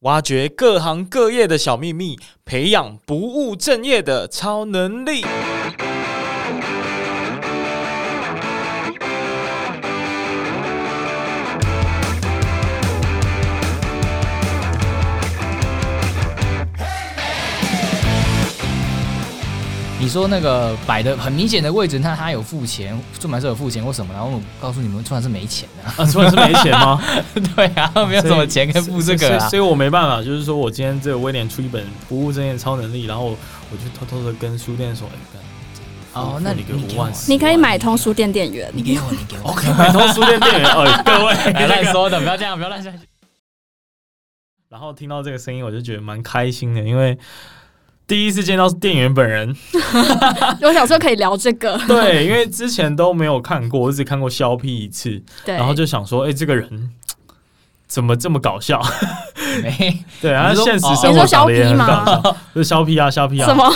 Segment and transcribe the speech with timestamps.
[0.00, 5.24] 挖掘各行各业的小秘密，培养不务正业的超能力。
[20.06, 24.14] 你说那个摆的很明显的位置，那他有付钱，出版社有付钱或什么？
[24.14, 27.02] 然后我告诉你们，出版社没钱的啊，出版社没钱吗？
[27.34, 35.40] 对啊，没有什么钱可以付这个啊，所以，所以我没办法，就是说我今天这个威廉出一本不务正业超能力，然后我就偷偷的跟书店说，哎，
[36.12, 42.92] 哦，那你给五万，你可以买通书店店员，你给我，你给我，OK，买通书店店员，哦， 各位乱说的，不要这样，不要乱说。
[44.68, 47.18] 然后听到这个声音，我就觉得蛮开心的，因为。
[48.06, 49.54] 第一次见到店员本人，
[50.62, 51.76] 我想说可以聊这个。
[51.88, 56.90] 对，因为之前都没有看过，我只看过肖 P 一次，对，然后就想说，哎、欸，这个人
[57.88, 58.80] 怎么这么搞笑？
[59.60, 63.72] 没， 对，然后现实生活长得也很搞笑，就是肖 P 啊，肖 P 啊，什么？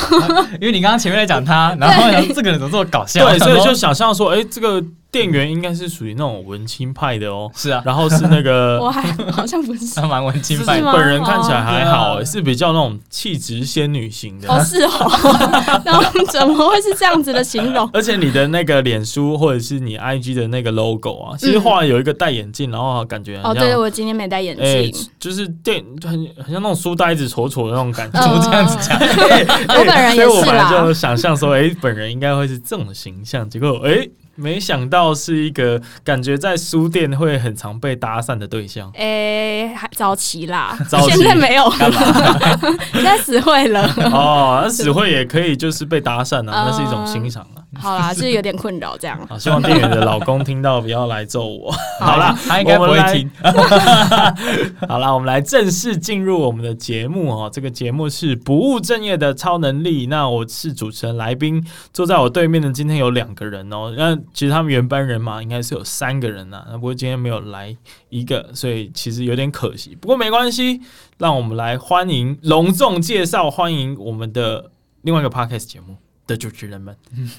[0.60, 3.28] 因为你刚刚前面在讲他，然后这个人怎么这么搞笑？
[3.28, 4.84] 对，所以就想象说，哎、欸，这个。
[5.10, 14.48] 店员应该是属于那种文青派的哦，是啊，然后是那个， 我还好像不是，蛮文青派，本人看起来还好，是比较那种气质仙女型的。
[14.48, 17.88] 哦，是哦， 然后怎么会是这样子的形容？
[17.92, 28.96] 而且你的那个脸书或者是你 IG 的那个 logo 啊，其实画有一个戴眼镜，然后感觉哦，对，我今天没戴眼镜，就是店很很像那种书呆子丑丑的那种感觉，怎么这样子讲？
[29.00, 34.08] 我本人也是啦，所以我本来就想象说，哎，本人应该会是这种形象，结果哎。
[34.36, 38.90] 没想到是一个感觉在书店会很常被搭讪的对象。
[38.94, 42.38] 诶、欸，还早期啦，早期现在没有干嘛？
[42.94, 43.82] 现在死会了。
[44.12, 47.59] 哦，那死会也可以，就是被搭讪啊，那是一种欣赏啊。
[47.78, 49.24] 好啦，是有点困扰这样。
[49.28, 51.70] 好，希望店员的老公听到不要来揍我。
[52.00, 53.30] 好啦，他应该不会听。
[54.88, 57.48] 好啦，我们来正式进入我们的节目哦。
[57.52, 60.06] 这个节目是不务正业的超能力。
[60.06, 63.94] 那我是主持人来宾，坐在我对面的今天有两个人哦。
[63.96, 67.76] 那其实他们原班人马应该是有三个人呐，那不过今天没有来
[68.08, 69.96] 一个，所以其实有点可惜。
[70.00, 70.80] 不过没关系，
[71.18, 74.72] 让我们来欢迎隆重介绍，欢迎我们的
[75.02, 75.96] 另外一个 podcast 节目。
[76.30, 76.96] 的主持人们，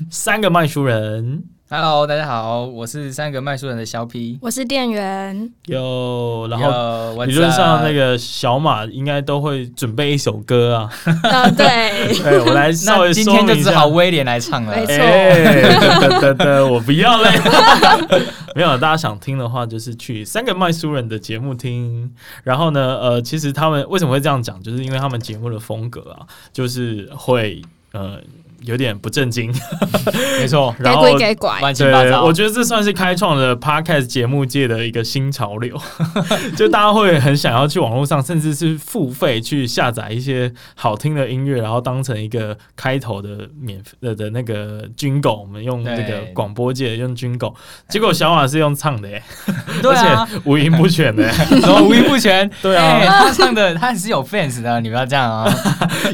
[0.10, 1.44] 三个卖书人。
[1.70, 5.50] Hello，大家好，我是三个卖书人的小 P，我是店员。
[5.68, 10.90] 有，然后理论上那个小马应该都会准备一首歌啊。
[11.24, 13.14] 啊， 对，对，我来 稍微。
[13.14, 14.76] 今天就只好威廉来唱了。
[14.76, 14.98] 没错。
[14.98, 17.30] 得得得，我不要嘞。
[18.54, 22.14] 没有，大家想听的话，就是去三个卖书人的节目听。
[22.44, 27.62] 然后呢，呃，其实他们为什么会这样讲，就是因为他们节目的风格啊，就是会
[27.94, 28.20] 呃。
[28.64, 29.52] 有点不正经，
[30.40, 31.04] 没错，然后
[31.60, 32.24] 乱七八糟。
[32.24, 35.76] 我觉得这算是开创了 Podcast 节目界的一个新潮流，
[36.56, 47.56] 就大家会很想要去网络上，甚至是付费去下载一些好听的音乐，然后当成一个开头的免费的那个 Jingle，我们用这个广播界用 Jingle，
[47.90, 49.24] 结果小马是用唱的耶，
[49.82, 51.24] 对啊，而且五音不全的，
[51.62, 52.48] 然后五音不全？
[52.62, 55.52] 对啊，他唱的他是有 fans 的，你不要这样啊。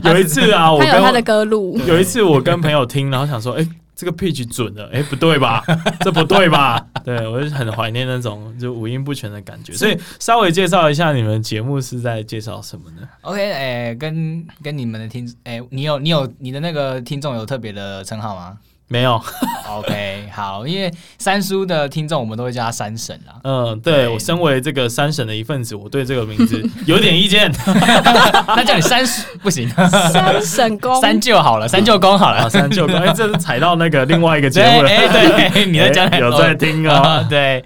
[0.04, 2.37] 有一次啊，我跟他有他的歌路，有一次我。
[2.38, 5.64] 我跟朋友听，然后想说，哎、欸，这个 pitch 准了，哎、欸，不对吧？
[6.02, 6.80] 这不对吧？
[7.04, 18.56] 对，我就很怀念那种就五音不全的感觉，所以稍微介绍一下你们节目是在介绍什么呢？OK，哎、欸，跟跟你们的听，哎、欸，你有你有你的那个听众有特别的称号吗？
[18.90, 19.22] 没有
[19.70, 23.34] ，OK，好，因为三叔的听众我们都会叫他三婶啦。
[23.44, 27.52] 嗯，对，对我身为这个三婶的一份子，我对这个名字 有点意见。
[28.48, 32.96] 那叫你三叔不行，三婶公三舅好了，三舅公好了，哦、三舅公。
[32.96, 34.90] 哎，这是踩到那个另外一个节目了。
[34.90, 35.08] 哎，
[35.52, 37.28] 对， 你在讲有在听啊、哦？
[37.30, 37.64] 对。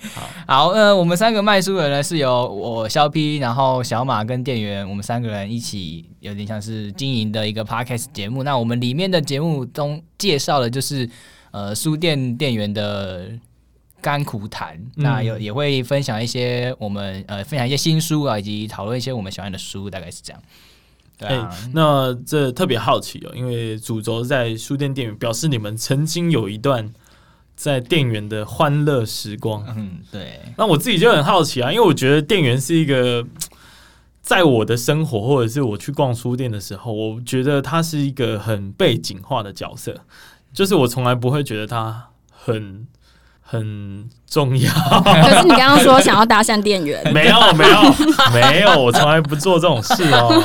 [0.52, 8.44] 好，呃，我们三个卖书人呢，是由我肖 P，然后小马跟店员，我们三个人一起，有点像是经营的一个 podcast 节目。
[8.44, 11.10] 那我们里面的节目中介绍的就是，
[11.52, 13.32] 呃，书店店员的
[14.02, 14.76] 甘苦谈。
[14.76, 20.42] 嗯、那有也会分享一些我们呃分享一些新书啊，以及讨论一些我们喜欢的书，大概是这样。
[21.18, 26.92] 对啊，欸、那这特别好奇哦，因为主轴在书店店员，表示你们曾经有一段。
[27.64, 30.42] 在店员的欢乐时光，嗯，对。
[30.58, 33.24] 那我自己就很好奇啊，因为我觉得店员是一个，
[34.24, 39.96] 在我的生活或者是我去逛书店的时候，我觉得他是一个很背景化的角色，
[40.52, 42.88] 就是我从来不会觉得他很。
[43.52, 44.72] 很重要，
[45.04, 47.82] 可是你刚刚说想要搭讪店员， 没有没有
[48.34, 50.42] 没有，我从来不做这种事哦。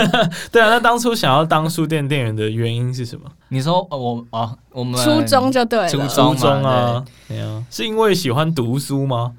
[0.50, 3.30] 对啊，那当初想要当书店店员的原因是什么？
[3.50, 9.32] 你说我啊，我们初中就对了，初中啊，对啊，是因为喜欢读书吗？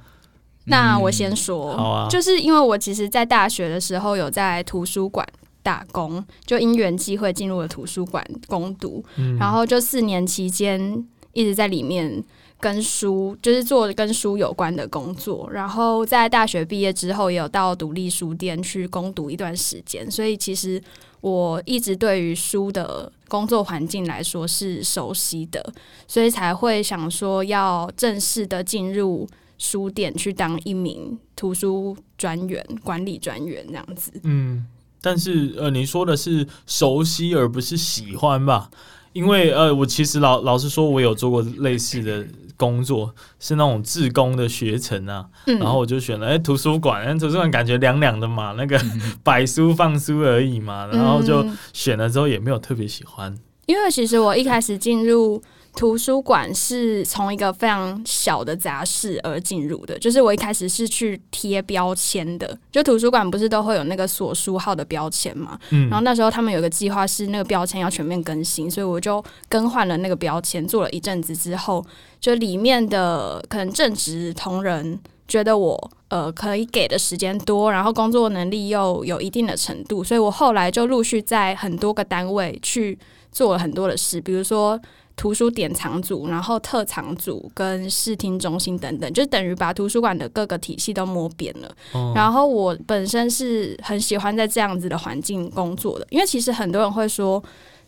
[0.66, 5.26] 那我先说，嗯、好啊，就是因为我其实，在大学的时候有在图书馆
[5.64, 11.04] 打工，就因缘际会进入了图书馆攻读，嗯、然后就四年期间
[11.34, 12.24] 一直在里面
[12.60, 15.50] 跟书，就是做跟书有关的工作。
[15.52, 20.82] 然后在大学毕业之后，也有到独立书店去攻读一段时间，所以其实
[21.22, 25.74] 我一直对于书的工作环境来说是熟悉的，
[26.08, 29.28] 所以才会想说要正式的进入
[29.58, 34.12] 书店去当一名图书专员、管理专员这样子。
[34.24, 34.66] 嗯。
[35.00, 38.70] 但是呃，你说的是熟悉而不是喜欢吧？
[39.14, 42.28] 因为呃，我其实老老实说，我有做过类似的
[42.58, 45.28] 工作，是那种自工的学程啊。
[45.46, 48.78] 嗯、然后我就选了哎、欸，图书馆，图书馆感觉凉凉的嘛，那个
[49.24, 50.88] 摆书放书而已嘛。
[50.92, 53.34] 然后就选了之后也没有特别喜欢。
[53.68, 55.42] 因为其实我一开始进入。
[55.78, 62.58] 图书馆是从一个非常小的杂事而进入的，就是我一开始是去贴标签的。
[62.72, 65.58] 就图书馆不是都会有那个锁书号的标签嘛？
[65.70, 71.86] 嗯，然后那时候他们有个计划是那个标签要全面更新，所以我就更换了那个标签，做了一阵子之后，
[72.20, 82.98] 就里面的可能正职同仁觉得我呃可以给的时间多，然后工作能力又有一定的程度，所以我后来就陆续在很多个单位去
[83.32, 84.82] 做了很多的事，比如说。
[85.18, 91.76] 图书典藏组，然后特藏组跟视听中心等等，就等于把图书馆的各个体系都摸遍了。
[91.94, 97.44] 哦、然后我本身是很喜欢在这样子的环境工作的，因为其实很多人会说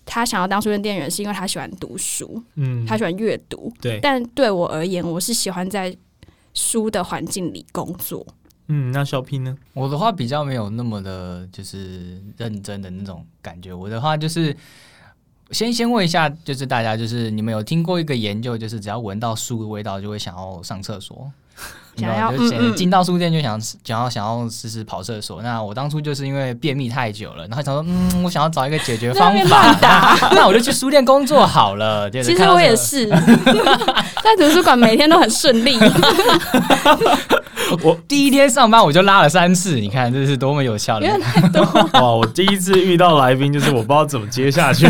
[0.07, 3.99] 他想要当书店店员是因为他喜欢读书，嗯，他喜欢阅读，对。
[4.01, 5.95] 但对我而言，我是喜欢在
[6.55, 8.25] 书的环境里工作。
[8.69, 9.55] 嗯，那小 P 呢？
[9.75, 13.71] 我的话比较没有那么的，就是认真的那种感觉。
[13.71, 14.57] 我的话就是。
[15.51, 21.31] 先先问一下，就是大家，就是你们有听过一个研究，就是只要闻到书的味道，就会想要上厕所，
[21.99, 25.41] 想要就进到书店就想想要想要试试跑厕所。
[25.41, 32.09] 那我当初就是因为便秘太久了，然后想说，嗯，我想要找一个解决方法，那，那我就去书店工作好了。
[32.09, 33.05] 就是、其实我也是，
[34.23, 35.77] 在图书馆每天都很顺利。
[37.83, 41.07] 我第一天上班我就拉了三次，你看这是多么有效的。
[41.93, 42.01] 哇！
[42.11, 44.87] 我第一次遇到来宾，就是我不知道怎么接下去。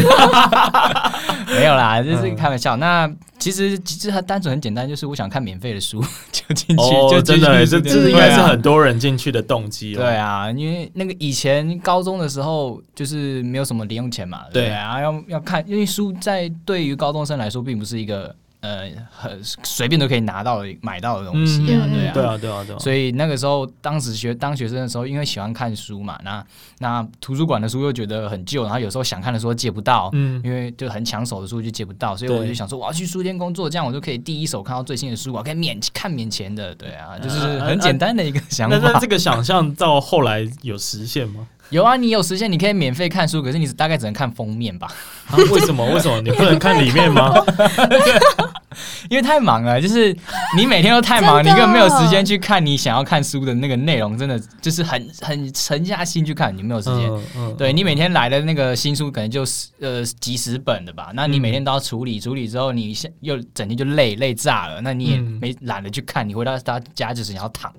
[1.52, 2.78] 没有啦，这是开玩笑。
[2.78, 6.02] 嗯、那其实其实很单纯很简单，就是我想看免费的书
[6.32, 6.96] 就进去。
[7.00, 9.96] 哦，就真的，这这应该是很多人进去的动机。
[9.96, 14.42] 对啊，因为那个以前高中的时候就是没有什么零用钱嘛。
[14.54, 18.36] 对啊，要要看，因为书在对于高中生来说并不是一个。
[18.62, 22.80] 呃，很随便都可以拿到买到的东西啊，嗯、对啊，对啊，对啊，对啊。
[22.80, 26.46] 所以那个时候，当时学当学生的时候，因为喜欢看书嘛，那
[26.80, 38.78] 那图书馆的书又觉得很旧，然后有时候想看的书借不到，嗯，因为就很抢手的书就借不到，所以我就想说，我要去书店工作，这样我就可以第一手看到最新的书，我可以免看免钱的，对啊，就是很简单的一个想法。
[38.78, 41.48] 那、啊啊、那这个想象到后来有实现吗？
[41.70, 44.88] 有啊，你有时间，你可以免费看书，可是你大概只能看封面吧？
[45.28, 45.86] 啊、为什么？
[45.94, 47.34] 为什么 你不能看里面吗？
[49.10, 50.16] 因为太忙了，就是
[50.56, 57.10] 你每天都太忙，你根本没有时间去看你想要看书的那个内容，真的就是很很沉下心去看，你没有时间。
[57.10, 67.72] 嗯嗯、对你每天来的那个新书可能就是呃几十本的吧，那你每天都要处理，处理之后你又整天就累累炸了，那你也没懒得去看，你回到他家就是想要躺。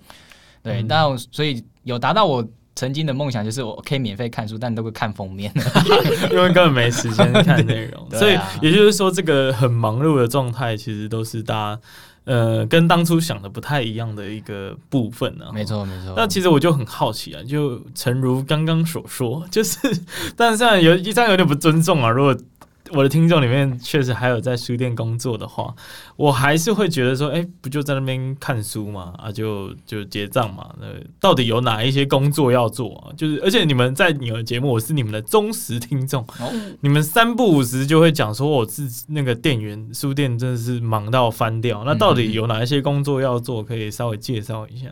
[0.62, 2.46] 对，那、嗯、所以有达到我。
[2.76, 5.52] 曾经的梦想就是我可以免费看书，但都会看封面，
[6.30, 8.02] 因为根本没时间看内容。
[8.12, 11.80] 啊、所以也就是说，这个很忙碌的状态，其实都是大家
[12.24, 15.46] 呃跟当初想的不太一样的一个部分呢。
[15.52, 16.14] 没错，没错。
[16.16, 19.78] 那其实我就很好奇啊，就诚如刚刚所说，就是，
[20.36, 22.08] 但是有一样有点不尊重啊。
[22.08, 22.34] 如果
[22.92, 25.74] 我的听众里面确实还有在书店工作的话，
[26.16, 30.74] 我还是会觉得说，哎、欸，不就在那边看书嘛，啊，就就结账嘛。
[30.80, 30.86] 那
[31.20, 33.14] 到底有哪一些工作要做啊？
[33.16, 41.84] 就是，而且你们在你们节目，我是你们的忠实听众，哦、你们三不五时就会讲说，我自己那个店员书店真的是忙到翻掉。
[41.84, 43.62] 那到底有哪一些工作要做？
[43.62, 44.86] 可以稍微介绍一下。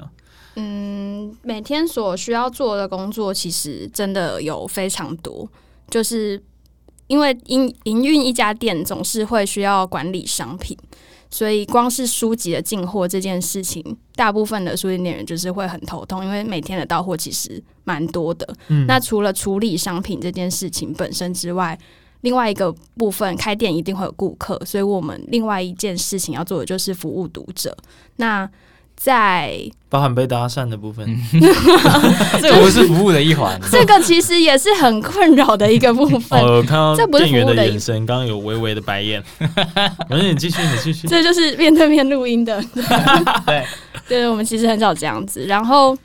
[0.57, 5.49] 嗯，每天所需要做的工作其实真的有非常多，
[5.91, 6.41] 就是。
[7.09, 10.77] 因为营营运一家店总是会需要管理商品，
[11.31, 13.83] 所以光是书籍的进货这件事情，
[14.15, 18.47] 大部分的书店店员就是会很头痛，因为每天的到货其实蛮多的。
[18.69, 21.79] 嗯，那除了处理商品这件事情本身之外，
[22.21, 27.77] 另外一个部分，开店一定会有顾客，所以我们另外一件事情要做的就是服务读者。
[28.17, 28.49] 那
[28.99, 31.07] 在包含被搭讪的部分，
[32.43, 33.59] 这个不是服务的一环。
[33.71, 36.39] 这个其实也是很困扰的一个部分。
[36.41, 39.23] 哦，我看到店员的眼神，刚刚有微微的白眼。
[40.09, 41.07] 反正你继续，你继续。
[41.07, 42.61] 这就是面对面录音的。
[43.47, 43.65] 对，
[44.09, 45.47] 对，我们其实很少这样子。
[45.47, 45.97] 然后，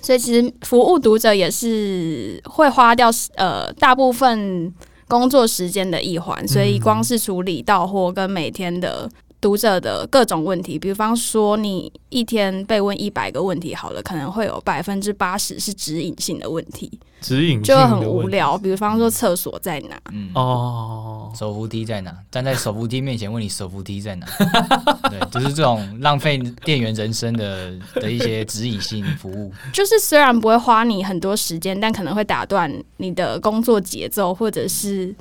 [0.00, 4.72] 所以其实服务读者也是会花掉呃大部分
[5.06, 9.08] 工作时间的一环，所以光是处理到货跟每天的。
[9.44, 18.56] 读者的各种问题，比方说你一天被问一百个问题，好了，可能会有百分之八十是指引性的问题，指引就很无聊。
[18.56, 20.00] 比方说厕所在哪？
[20.12, 22.16] 嗯哦，手扶梯在哪？
[22.30, 24.26] 站在手扶梯面前问你手扶梯在哪？
[25.12, 29.52] 对，就是这种浪费店员人生的的一些指引性服务。
[29.74, 35.14] 就是虽然不会花你很多时间，但可能会打断你的工作节奏，或者是。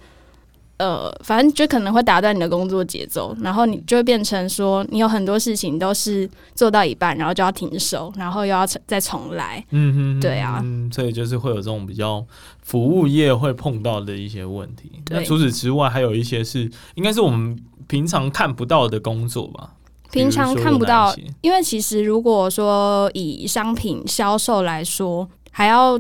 [0.78, 9.64] 呃，反正就可能会打断你的工作节奏，然后你就会变成说，你有很多事情都是做到一半，然后就要停手，然后又要再重来。
[9.70, 12.26] 嗯哼，对啊，嗯，所以就是会有这种比较
[12.64, 14.92] 服务业会碰到的一些问题。
[15.12, 19.76] 那除此之外，还有一些是应该是我们平常看不到的工作吧？
[20.12, 25.98] 平常看不到，因为其实如果说以商品销售来说，还要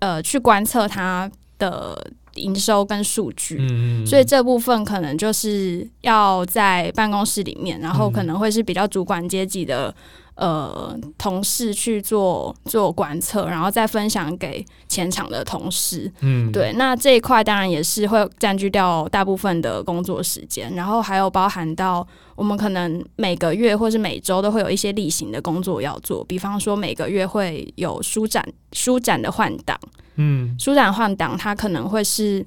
[0.00, 2.12] 呃去观测它的。
[2.34, 9.94] 营收跟数据，嗯，所以这部分可能就是要在办公室里面，然后可能会是比较主管阶级的
[10.40, 16.10] 呃同事去做做观测，然后再分享给前场的同事。
[16.20, 28.42] 嗯，对，那这一块当然也是会占据掉大部分的工作时间，然后还有包含到我们可能每个月或是每周都会有一些例行的工作要做，比方说每个月会有书展
[28.72, 29.78] 书展的换档。
[30.16, 32.44] 嗯，书展换档，它可能会是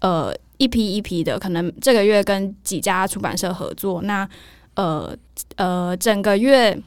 [0.00, 4.28] 呃一批一批的，可能这个月跟几家出版社合作，那
[4.74, 5.16] 呃
[5.56, 6.78] 呃整个月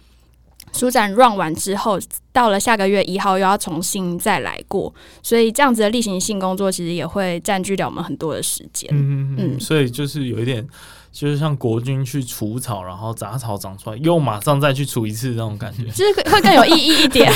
[0.74, 1.98] 书展 run 完之后，
[2.32, 8.90] 到了下个月一号又要重新再来过，所以这样子的例行性工作其实也会占据掉我们很多的时间。
[8.92, 10.68] 嗯嗯，所以就是有一点。
[11.14, 17.32] 就是像国军去除草，然后杂草长出来，又马上再去除一次那种感觉，就是会更有意义一点，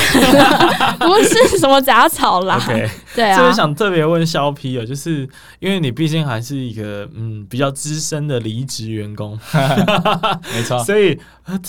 [0.98, 2.60] 不是什么杂草啦。
[2.60, 2.90] Okay.
[3.14, 3.38] 对啊。
[3.38, 5.30] 就是想特别问肖 P 啊，就是
[5.60, 9.40] 因为你毕竟还是一个嗯比较资深的离职员工，
[10.52, 11.16] 没错，所以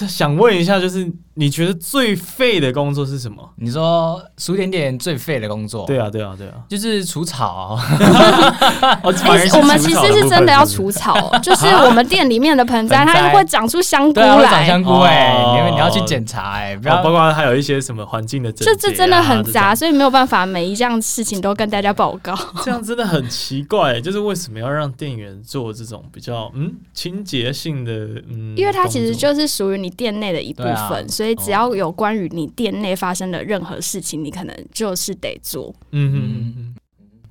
[0.08, 3.49] 想问一下，就是你觉得最废的工作是什么？
[3.57, 5.87] 你说书点点最废的工作？
[5.87, 7.78] 对啊，对啊，对啊，就是除草。
[7.78, 12.09] 欸、 我们其实是真的要除草，就是我们。
[12.09, 22.35] 店里面的盆栽，它会长出香菇来，长香菇哎、欸，因为、哦、你要去检查哎、欸，不要，包括还有一些什么环境的、啊，这这真的很杂，所以没有办法每一样事情都跟大家报告。
[22.64, 27.92] 这样真的很奇怪、欸，就是为什么要让店员做这种比较嗯清洁性的
[28.30, 28.57] 嗯？
[28.57, 35.75] 因为它其实就是属于你店内的一部分，啊、所以只要有关于你店内发生的任何事情，你可能就是得做。
[35.92, 36.75] 嗯哼嗯嗯。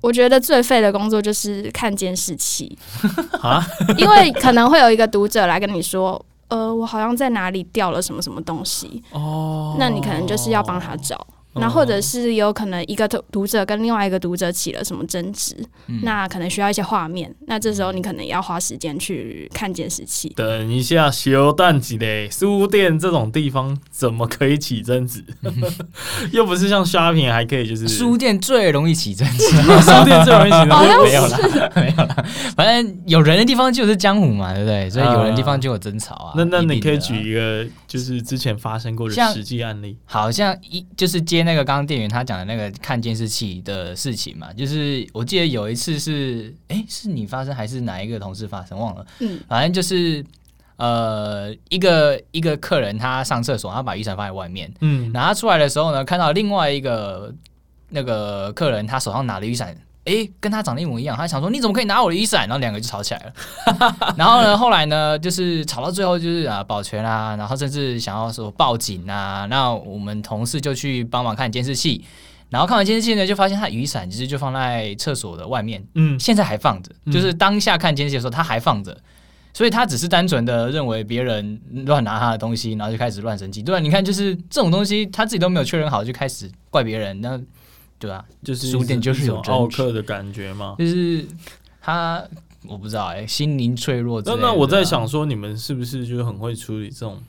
[0.00, 2.78] 我觉得最废的工作就是看监视器
[3.42, 3.60] 啊，
[3.98, 11.26] 因为可能会有一个读者来跟你说，呃，我好像在哪里掉了什么什么东西哦，那你可能就是要帮他找。
[11.60, 17.34] 那或者是有可能一个读读者跟另外一个读者起了什么争执，嗯、那可能需要一些画面。
[17.46, 20.28] 那这时候你可能也要花时间去看监视器。
[20.36, 22.28] 等一下，修蛋几嘞？
[22.30, 25.24] 书店这种地方怎么可以起争执？
[25.42, 25.52] 嗯、
[26.30, 29.46] 又不是像 shopping 还可以，就是书店最容易起争执。
[29.80, 32.26] 书店最容易起争执，没有了，没有了。
[32.54, 34.90] 反正有人的地方就是江湖嘛，对不对？
[34.90, 36.32] 所以有人的地方就有争吵啊。
[36.36, 41.38] 那那你可以举一个，就是之前发生过的实际案例，好像一就是接。
[41.48, 48.78] 那个刚刚店员他讲的那个看监视器的事情嘛，就是我记得有一次是，哎、欸，是你发生还是哪一个同事发生？
[48.78, 49.06] 忘了。
[49.20, 50.22] 嗯，反正就是
[50.76, 54.70] 呃，一个一个客人他上厕所，他把雨伞放在外面。
[54.82, 57.34] 嗯，然后他出来的时候呢，看到另外一个
[57.88, 59.74] 那个客人，他手上拿了雨伞，
[60.08, 61.14] 哎、欸，跟他长得一模一样。
[61.14, 62.48] 他想说你怎么可以拿我的雨伞？
[62.48, 64.14] 然后两个就吵起来了。
[64.16, 69.46] 然后呢，后来呢，就是吵到最后就是啊保全啊，然后甚至想要说报警啊。
[69.50, 72.02] 那我们同事就去帮忙看监视器，
[72.48, 76.90] 然后看完监视器呢，就发现他雨伞其实就放在厕所的外面，嗯，现在还放着。
[77.12, 78.96] 就是当下看监视器的时候，他还放着，
[79.52, 83.62] 所以他只是单纯的认为别人乱拿他的东西，然后就开始乱生气。
[83.62, 87.38] 对啊，你看就是这种东西，他自己都没有确认好，就开始怪别人那。
[87.98, 90.76] 对啊，就是书店就是有奥克的感觉嘛？
[90.78, 91.26] 就是
[91.80, 92.24] 他，
[92.66, 94.22] 我不知道哎、欸，心灵脆弱。
[94.24, 97.20] 那那我在想说，你们是不是就很会处理这种？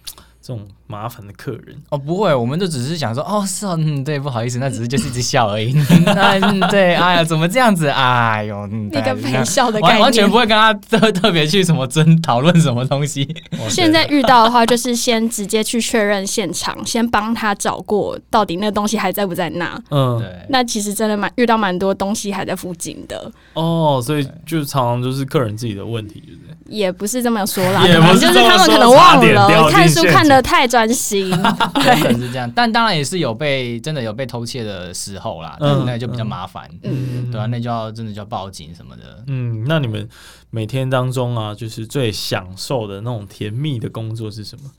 [0.50, 5.72] 这种麻烦的客人哦，不会，我们就只是想说，哦，是哦，嗯，对，不好意思，那只是就是一直 笑而已。
[6.04, 6.40] 那
[6.70, 7.88] 对，哎呀，怎么这样子？
[7.88, 13.32] 哎呦，那个陪笑的感觉，完全不会跟他特 特别去什么争讨论什么东西。
[13.70, 19.80] 现在遇到的话，就是先直接去确认现场，先帮他找过到底那个东西还在不在那。
[19.92, 20.28] 嗯，对。
[20.50, 23.32] 那其实真的蛮遇到蛮多东西还在附近的。
[23.54, 26.49] 哦，所以就常常就是客人自己的问题，对不对？
[26.70, 31.30] 也不是这么说啦，也不是就是他们可能忘了看书看的太专心，
[31.74, 32.52] 对，是这样。
[32.56, 39.24] 但当然也是有被真的有被偷窃的时候啦，嗯、那就比较麻烦，嗯，对啊，那就要真的就要报警什么的。
[39.28, 40.08] 嗯，那你们
[40.50, 44.70] 每天当中啊，就是最享受的那种甜蜜的工作是什么？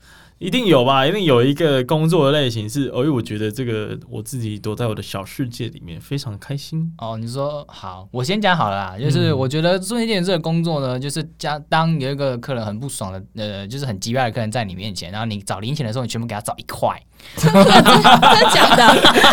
[0.41, 6.91] 一定有吧，一定有一个工作的类型是，哦，我觉得这个我自己躲在我的小世界里面，非常开心。
[6.97, 16.99] 哦，你说好，我先讲好了啦，就是我觉得做店店员这个工作呢，就是将当有一个客人很不爽的，呃，就是很急败的客人在你面前，然后你找零钱的时候，你全部给他找一块。
[17.37, 18.87] 真的真的假的？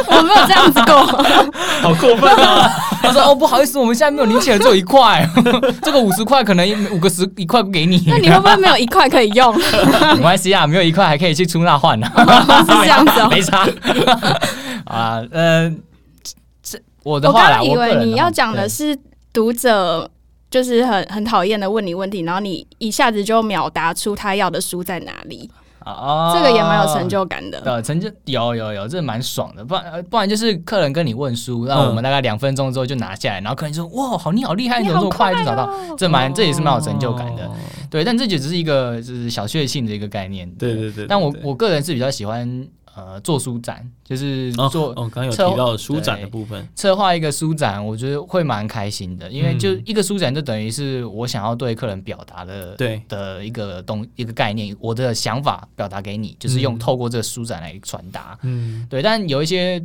[0.07, 0.95] 我没有这样子过，
[1.83, 2.71] 好过分啊！
[3.03, 5.29] 他说：“哦，不好意思，我们现在没有零钱，只有一块。
[5.83, 8.03] 这个五十块可能五个十一块不给你。
[8.07, 9.55] 那你会不会没有一块可以用？
[10.17, 12.07] 没关系啊，没有一块还可以去出纳换呢。
[12.17, 13.67] 是这样子哦，没差
[14.85, 15.23] 啊。
[15.33, 15.81] 嗯，
[16.63, 18.97] 这我的话啦，我刚以为你要讲的是
[19.33, 20.09] 读者
[20.51, 25.51] 就是很很讨厌的问你问题，然后你一下子就秒答出他要的书在哪里。”
[25.93, 27.61] 哦，这个也蛮有成就感的。
[27.61, 29.65] 对，成就有有有，这蛮爽的。
[29.65, 37.51] 不然不然就是客人跟你问书，然后我们大概两分钟之后就拿下来，然后客人就说：“哇，好你好厉害，你怎么这么快就找到？”这蛮这也是蛮有成就感的。
[37.91, 40.49] 对，但这就只是一个就是小确幸的一个概念。
[40.59, 41.07] 对对对。
[41.07, 42.67] 但我我个人是比较喜欢。
[42.99, 59.01] 呃，做书展就是做哦，刚、哦、有提到书展的部分，策划一个书展，我觉得会蛮开心的，因为就一个书展，就等于是我想要对客人表达的，对的一个东一个概念，我的想法表达给你，就是用透过这个书展来传达，嗯，对。
[59.01, 59.81] 但有一些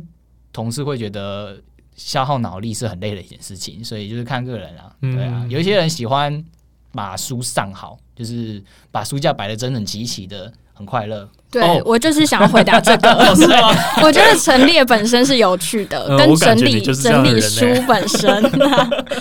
[0.52, 1.56] 同事会觉得
[1.94, 6.44] 消耗脑力是很累的一件事情，所以就是看个人啊，对啊，有一些人喜欢
[6.90, 10.52] 把书上好，就是把书架摆的整整齐齐的。
[10.76, 11.80] 很快乐，对、oh.
[11.84, 13.08] 我就是想回答这个。
[13.36, 13.72] 是吗？
[14.02, 18.42] 我觉得陈列本身是有趣的，嗯、 跟整理整理书本身。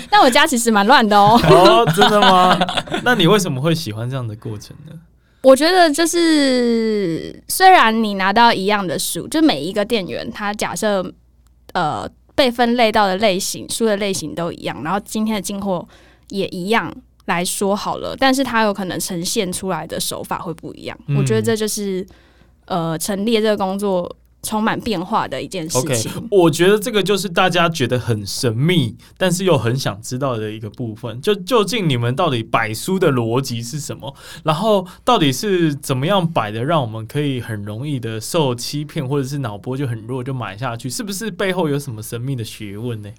[0.10, 1.40] 但我家其实蛮乱的哦。
[1.44, 2.60] 哦，真的吗？
[3.04, 4.94] 那你为什么会喜欢这样的过程呢？
[5.44, 11.06] 我觉得就是，虽然你拿到一样的书，就每一个店员他假设
[11.74, 15.88] 呃被分类到的类型书的类型都一样，然后今天的进货
[16.30, 16.92] 也一样。
[17.26, 20.98] 来说好了，但是它有可能呈现出来的手法会不一样。
[21.08, 22.06] 嗯、我觉得这就是
[22.66, 26.12] 呃，陈列这个工作充满变化的一件事情。
[26.12, 31.22] Okay, 我觉得这个就是大家觉得很神秘，但是又很想知道的一个部分。
[31.22, 34.14] 就究竟你们到底摆书的逻辑是什么？
[34.44, 40.90] 然后到底是怎么样摆的，让我们可以很容易的受欺骗，或者是脑波就很弱就买下去？
[40.90, 43.10] 是不是背后有什么神秘的学问呢？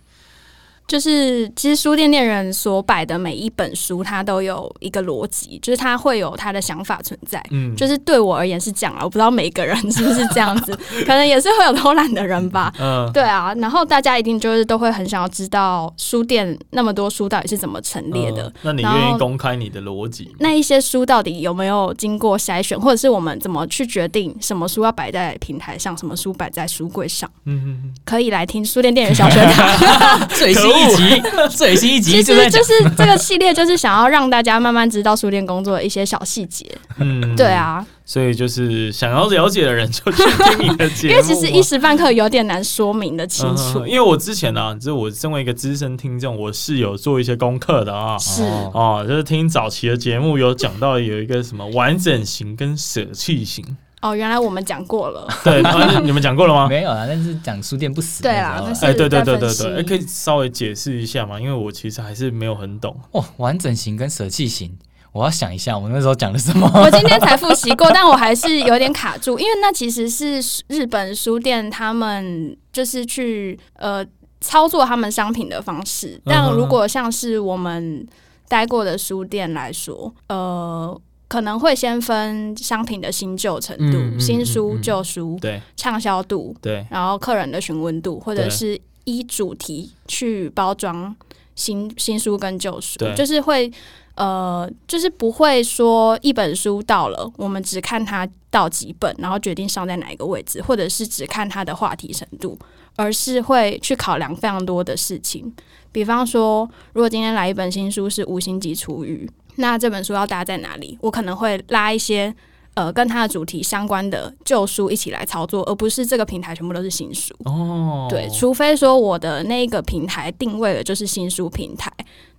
[0.86, 7.42] 就是其实书店店员所摆的每一本书，它都有一个逻辑，就是它会有它的想法存在。
[7.50, 12.72] 嗯，就是对我而言是这样啊，我不知道每个人 是不是这样子，可能也是会有偷懒的人吧。
[12.78, 13.54] 嗯，对啊。
[13.56, 18.52] 然后大家一定就是都会很想要知道书店那么多书到底是怎么陈列的。
[18.60, 20.30] 那你愿意公开你的逻辑？
[20.38, 27.30] 那一些书到底有没有经过筛选，或者是我们怎么去决定什么书要摆在平台上，什么书摆在书柜上？
[27.46, 30.73] 嗯嗯，可以来听书店店员小学堂最 新。
[30.78, 31.22] 一集
[31.56, 36.66] 最新一集，其实就是这个系列，就是想要让大家慢慢知道书店工作的一些小细节。
[36.98, 43.80] 嗯，对啊，所以就是想要了解的人就去听你的节目，因为其实一时半刻有点难说明的清楚。
[43.80, 48.18] 嗯、因为我之前呢、啊，就是我身为一个资深听众，我是有做一些功课的啊。
[48.18, 53.64] 是哦，就是听早期的节目有讲到有一个什么完整型跟舍弃型。
[54.04, 55.26] 哦，原来我们讲过了。
[55.42, 55.62] 对，
[56.02, 56.68] 你们讲过了吗？
[56.68, 58.22] 没有啊，但是讲书店不死。
[58.22, 61.40] 对啊，哎，对对对对对，哎，可以稍微解释一下吗？
[61.40, 62.94] 因为我其实还是没有很懂。
[63.12, 64.76] 哦，完整型跟舍弃型，
[65.12, 66.70] 我要想一下，我那时候讲的什么？
[66.74, 74.04] 我今天才复习过，但我还是有点卡住，因为那其实是日本书店他们就是去呃
[74.42, 76.20] 操作他们商品的方式。
[76.26, 78.06] 但如果像是我们
[78.50, 81.00] 待过的书店来说，呃。
[81.34, 91.12] 可能会先分商品的新旧程度，嗯嗯嗯嗯、新书、旧书，对，畅销度，对，然后客人的询问度，或者是依主题去包装
[91.56, 93.68] 新新书跟旧书，就是会
[94.14, 102.56] 呃，就是不会说一本书到了，我们只看它到几本，然后决定上在哪一个位置，或者是只看它的话题程度，
[102.94, 105.52] 而是会去考量非常多的事情。
[105.90, 109.28] 比方说，如果今天来一本新书是五星级厨余。
[109.56, 110.98] 那这本书要搭在哪里？
[111.00, 112.34] 我可能会拉一些
[112.74, 117.32] 呃跟它的主题相关的旧书一起来操作，而不是这个平台全部都是新书。
[117.44, 121.88] 哦，对，除非说我的那个平台定位的就是新书平台，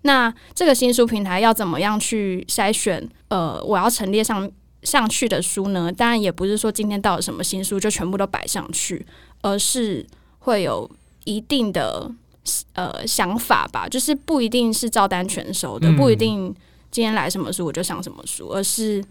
[0.02, 3.08] 那这个新书平台要怎么样去筛选？
[3.30, 4.52] 呃，我要陈列上
[4.84, 5.90] 上去的书呢？
[5.92, 9.06] 当然也不是说今天到了什么新书就全部都摆上去，
[9.42, 10.06] 而是
[10.40, 10.90] 会有
[11.24, 12.12] 一定的
[12.74, 16.54] 呃想法吧，就是不一定是照单全收的，不一定。
[16.96, 19.04] 今天来什么书我就上什么书，而是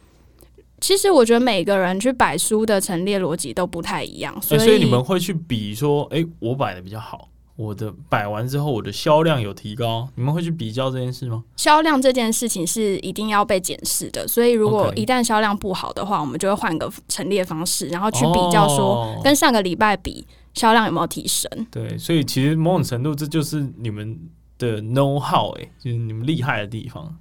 [0.80, 7.28] 其实我觉得每个人去摆书的陈列逻辑都不太一样，所以、欸、所以你们会去比说，哎、欸，我摆的比较好。
[7.56, 11.44] 我的摆完之后，我的销量有提高，你们会去比较这件事吗？
[11.58, 21.50] 销量这件事情是一定要被检视的，所以如果一旦销量不好的话，我们就会换个陈列方式，然后去比较说跟上个礼拜比销量有没有提升。
[21.70, 24.18] 对，所以其实某种程度这就是你们
[24.56, 27.14] 的 know how，哎，就是你们厉害的地方。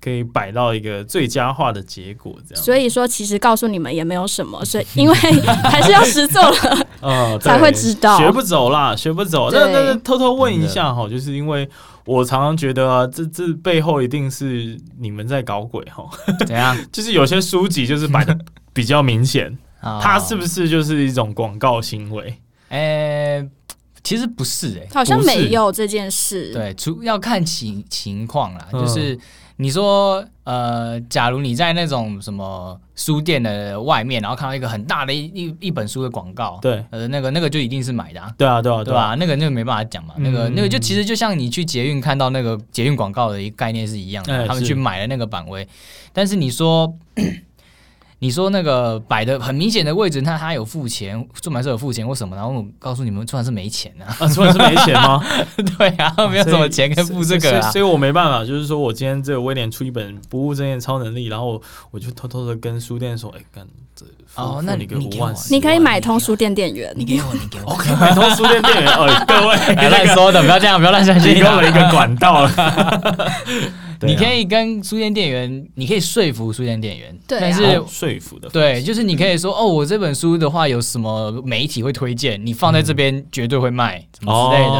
[0.00, 2.64] 可以摆到一个最佳化的结果，这样。
[2.64, 8.16] 所以说，其实告诉你们也没有什么，所以因为还是要实做了， 呃，才会知道。
[8.18, 9.50] 学不走啦，学不走。
[9.50, 11.68] 那那偷偷问一下哈，就是因为
[12.04, 16.08] 我常常觉得啊，这这背后一定是你们在搞鬼哈。
[16.46, 16.76] 怎样？
[16.92, 18.36] 就是有些书籍就是摆的
[18.72, 22.34] 比较明显， 它是不是就是一种广告行为？
[22.68, 23.44] 诶，
[24.04, 26.52] 其实不是诶，好像没有这件事。
[26.52, 29.18] 对，主要看情情况啦，就是。
[29.60, 39.16] 你说，呃，假如你在那种什么书店的外面，然后看到一个很大的一一一本书的广告，对，呃，那个那个就一定是买的，啊，对啊，对啊，对吧？
[39.18, 45.66] 那个那个没办法讲嘛，嗯、那个那个就其实就像你去捷运看到那个捷运广告的一个概念是一样的，欸、他们去买了那个版位，
[46.12, 46.94] 但是你说。
[48.20, 52.34] 你说那个摆的很明显的位置，那他有付钱，出版社有付钱或什么？
[52.34, 54.10] 然后我告诉你们，出版社没钱啊！
[54.18, 55.22] 啊，出版社没钱吗？
[55.78, 64.04] 对啊，没有什么钱可以付这个啊，所以，所以我没办法，就是说我今天这个威廉出一本《不务正业超能力》，然后我就偷偷的跟书店说：“哎，干这
[64.38, 68.92] 哦，那你给五万，你可以买通书店店员，你给我，你给我，，OK，买通书店店员。
[68.92, 72.48] 哦，各位， 别乱说的，不要这样，不要乱相信，提供了一个管道。
[74.00, 84.76] ”你可以跟书店店员，你可以说服书店店员，对，但是说服的，对，就是你可以说哦，我这本书的话有什么媒体会推荐，你放在这边绝对会卖，什么之类的。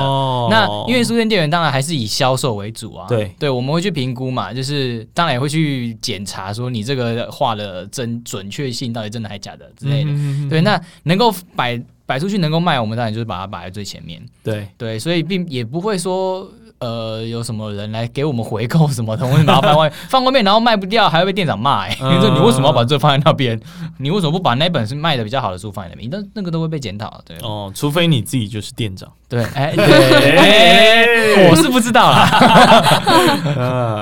[0.51, 10.11] 那因为书店店员当然还是以销售为主啊，对，对，我们会去评估嘛，就是当然也会去检查说你这个画的真准确性到底真的还假的之类的。
[10.49, 14.21] 对，那能够摆摆出去能够卖，我们当然就是把它摆在最前面。
[14.43, 16.51] 对对，所以并也不会说。
[16.81, 19.27] 呃，有什么人来给我们回购什么的？
[19.27, 21.87] 我们把它放外放外面，然后卖不掉，还会被店长骂。
[21.87, 23.61] 哎，你说你为什么要把这放在那边？
[23.99, 26.09] 你为什么不把那本是卖的比较好的书放在那边？
[26.09, 27.21] 但那个都会被检讨。
[27.25, 29.11] 对哦，除非你自己就是店长。
[29.29, 32.29] 对，哎， 对，我是不知道啦。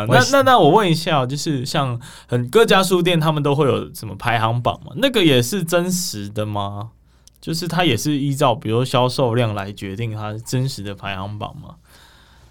[0.08, 4.92] 那那那我问一下，就是像很各家书店，他们都会有什么排行榜吗？
[4.96, 6.90] 那个也是真实的吗？
[7.40, 11.76] 就是它也是依照比如销售量来决定它真实的排行榜吗？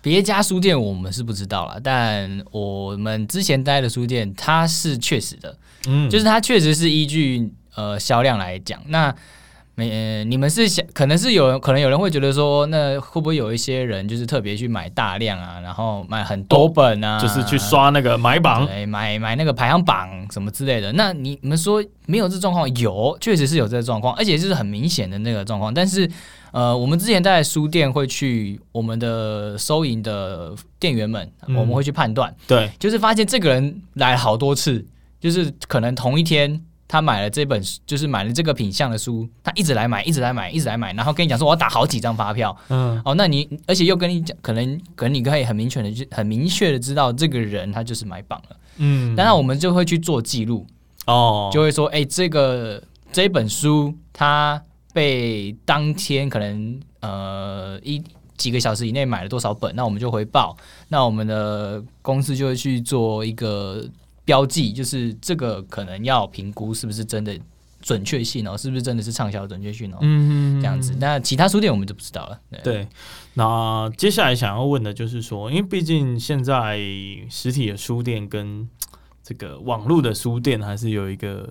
[0.05, 8.79] 别家书店我们是不知道了，但我们之前待的书店它是确实的，嗯，就是它确实是依据呃销量来讲。
[8.85, 9.13] 那
[9.75, 20.91] 没、呃、你们是想，可能是有可能有人会觉得说，那会不会有一些人就是特别去买大量啊，然后买很多本啊，就是去刷那个买榜，对，买买那个排行榜什么之类的。
[20.93, 22.73] 那你你们说没有这状况？
[22.75, 26.09] 有，确实是有这状况，而且就是很明显的那个状况，但是。
[26.51, 34.85] 呃，我们之前在书店会去我们的收银的店员们，嗯、我们会去判断，对，就是发现这个人来好多次，
[35.19, 50.65] 就是可能同一天他买了这本，就是买了这个品相的书，他一直来买，一直来买，一直来买，然后跟你讲说我要打好几张发票，嗯，哦，那你而且又跟你讲，可能可能你可以很明确的就很明确的知道这个人他就是买榜了，嗯，当然我们就会去做记录，
[51.07, 54.61] 哦，就会说，哎，这个这本书他。
[54.95, 58.01] 被当天可能呃一
[58.37, 60.55] 几个小时以内买了多少本，那我们就回报，
[60.87, 63.83] 那我们的公司就会去做一个
[64.25, 67.39] 标记，就是这个可能要评估是不是真的
[67.81, 70.95] 准确性哦，是不是真的是畅销准确性哦，嗯，这样子。
[70.99, 72.39] 那其他书店我们就不知道了。
[72.49, 72.87] 对，对，
[73.35, 76.79] 那接下来想要问的就是说，因为毕竟现在
[77.29, 78.67] 实体的书店跟
[79.25, 81.49] 这个网络的书店还是有一个。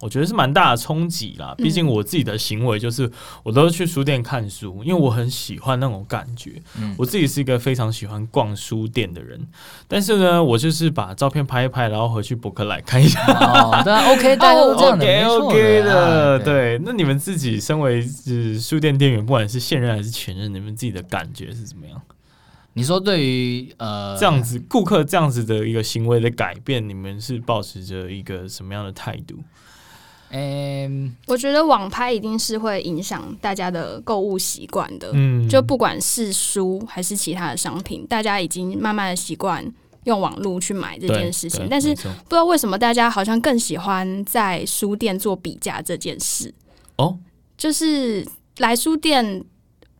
[0.00, 3.10] 我觉得是蛮大的冲击啦，毕竟我自己的行为就是，
[3.42, 6.60] 我都是去书店看书，因为我很喜欢那种感觉。
[6.78, 9.40] 嗯，我自己是一个非常喜欢逛书店的人，
[9.88, 13.18] 但是呢，我就是把照片拍一拍，然后回去博客来看一下。
[13.24, 16.38] 哦，对，OK，大家都这样的，OK OK 的。
[16.40, 21.98] 对，那你们自己身为是书店店员，不管是现任还是前任，你们自己的感觉是怎么样？
[22.74, 29.36] 你说对于呃这样子顾客这样子的一个行为的改变，你们是保持着一个什么样的态度？
[30.30, 35.10] 嗯，我觉得网拍一定是会影响大家的购物习惯的。
[35.12, 39.64] 嗯，就不管是书还是其他的商品，大家已经慢慢的习惯
[40.04, 41.68] 用网络去买这件事情。
[41.70, 46.52] 但是不知道为什么大家好像更喜欢在书店做比价这件事。
[46.96, 47.16] 哦，
[47.56, 49.44] 就是来书店，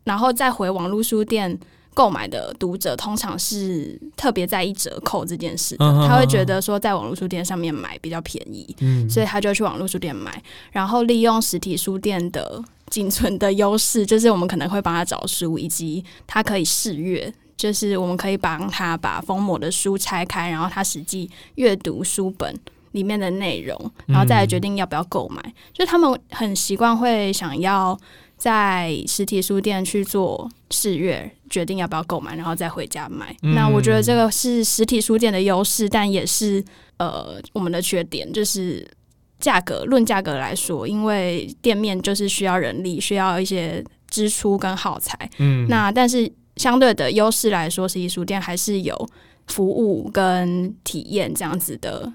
[0.03, 1.57] 然后再回网络书店
[1.95, 22.53] 购买的读者通常是特别在意折扣这件事他会觉得说在网络书店上面买比较便宜，嗯，所以他就去网络书店买，然后利用实体书店的仅存的优势，就是我们可能会帮他找书，以及他可以试阅，就是我们可以帮他把封膜的书拆开，然后他实际阅读书本
[22.91, 25.41] 里面的内容，然后再来决定要不要购买。
[25.45, 27.97] 嗯、就他们很习惯会想要。
[28.37, 33.35] 在实体书店去做试阅，决定要不要购买，然后再回家买。
[33.43, 36.63] 嗯、那我觉得这个是实体书店的优势，但也是
[36.97, 38.85] 呃我们的缺点，就是
[39.39, 39.85] 价格。
[39.85, 45.17] 论价格来说，因为店面就是需要人力，需要一些支出跟耗材。
[45.37, 49.09] 嗯，那但是相对的优势来说，实体书店还是有
[49.47, 52.11] 服务跟体验这样子的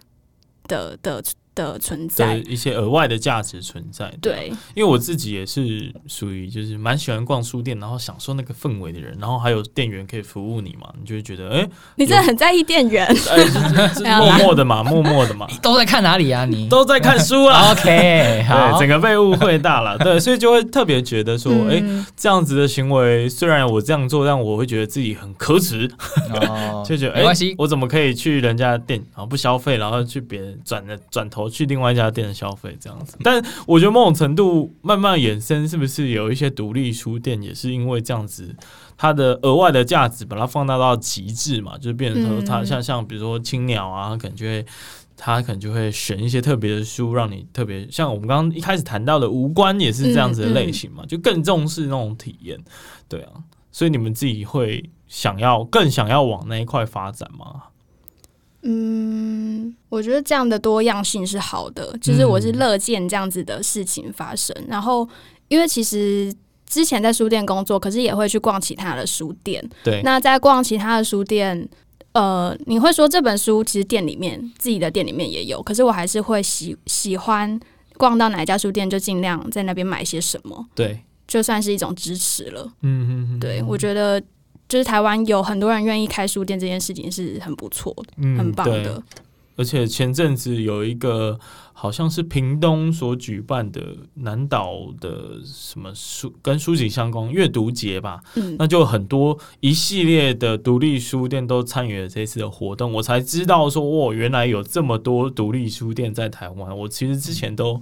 [0.67, 1.23] 的的。
[1.61, 2.31] 的存在。
[2.31, 13.05] 的一些额外的价值存在，对，对，因为我自己也是属于就是蛮喜欢逛书店，然后享受那个氛围的人，然后还有店员可以服务你嘛，你就会觉得，哎、欸，你真的很在意店员，
[14.05, 16.45] 哎，默默的嘛，默默的嘛，都在看哪里啊？
[16.45, 16.69] 你？
[16.69, 17.73] 都在看书啊？
[17.77, 22.01] OK， 好，对，整个被误会大了，对，所以就会特别觉得说，哎、嗯。
[22.01, 25.91] 欸，这样子的行为虽然我这样做，但我会觉得自己很可耻，
[26.49, 31.50] 哦、就觉得，哎、欸，我怎么可以去人家店然后不消费，然后去别人转的转头。
[31.51, 38.55] 去另外一家店的消费这样子，但我觉得某种程度慢慢衍生，是不是有一些独立书店也是因为这样子，
[38.97, 44.65] 它的额外的价值把它放大到极致嘛，就变成说它像像比如说青鸟啊，可能就会
[45.17, 52.59] 他可能就会选一些特别的书，让你特别像我们刚刚一开始谈到的无关也是这样子的类型嘛，就更重视那种体验，
[53.07, 53.33] 对啊，
[53.71, 57.65] 所以你们自己会想要更想要往那一块发展吗？
[58.63, 64.55] 嗯，我觉得这样的多样性是好的，就是我是乐见这样子的事情发生。
[64.61, 65.09] 嗯、然后，
[65.49, 66.31] 因为其实
[66.67, 69.67] 之前在书店工作，可是也会去逛其他的书店。
[69.83, 71.67] 对，那在逛其他的书店，
[72.13, 77.59] 呃，你会说这本书其实店里面自己的店里面也有，可是我还是会喜喜欢
[77.97, 80.67] 逛到哪一家书店就尽量在那边买些什么。
[80.75, 82.63] 对，就算是一种支持了。
[82.83, 84.23] 嗯嗯嗯，对我觉得。
[84.71, 89.03] 就是台湾有很多人愿意开书店，这件事情是很不错的，嗯、很棒的。
[89.57, 91.39] 而且前阵子有一个
[91.75, 93.83] 好像是屏东所举办的
[94.15, 107.79] 南岛的什么书跟书籍相关阅读节吧，嗯，那就很多一系列的独立书店都参与了这次的活动，我才知道说，哇，原来有这么多独立书店在台湾，我其实之前都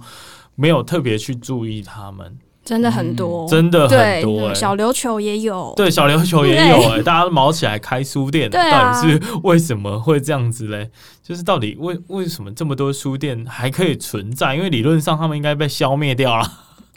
[0.55, 2.39] 没有特别去注意他们。
[2.69, 4.53] 真的很多，嗯、真的很多、欸。
[4.53, 6.99] 小琉球也有，对，小琉球也有、欸。
[6.99, 10.91] 哎，大家都忙起来开书店，到底是为什么会这样子嘞？
[11.23, 14.55] 就是到底为为什么这么多书店还可以存在？
[14.55, 16.45] 因为理论上他们应该被消灭掉了。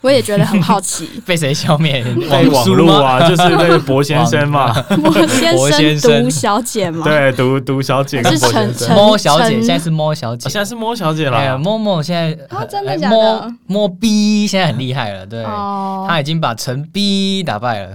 [0.02, 2.04] 我也觉得很好奇， 被谁消灭？
[2.28, 11.36] 被网络啊， 就是那个博先生嘛，博先生、毒小姐嘛，对，毒毒小姐跟博先生，摸小姐，现在是摸小姐，现在是摸小姐了。
[11.38, 13.52] 哎呀，摸摸现在啊，真的假的？
[13.66, 17.90] 摸 B 现在很厉害了，对，他已经把陈 B 打败了。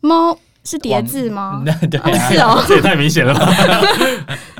[0.00, 1.64] 摸是叠字吗？
[1.90, 3.52] 对，是哦，这也太明显了吧！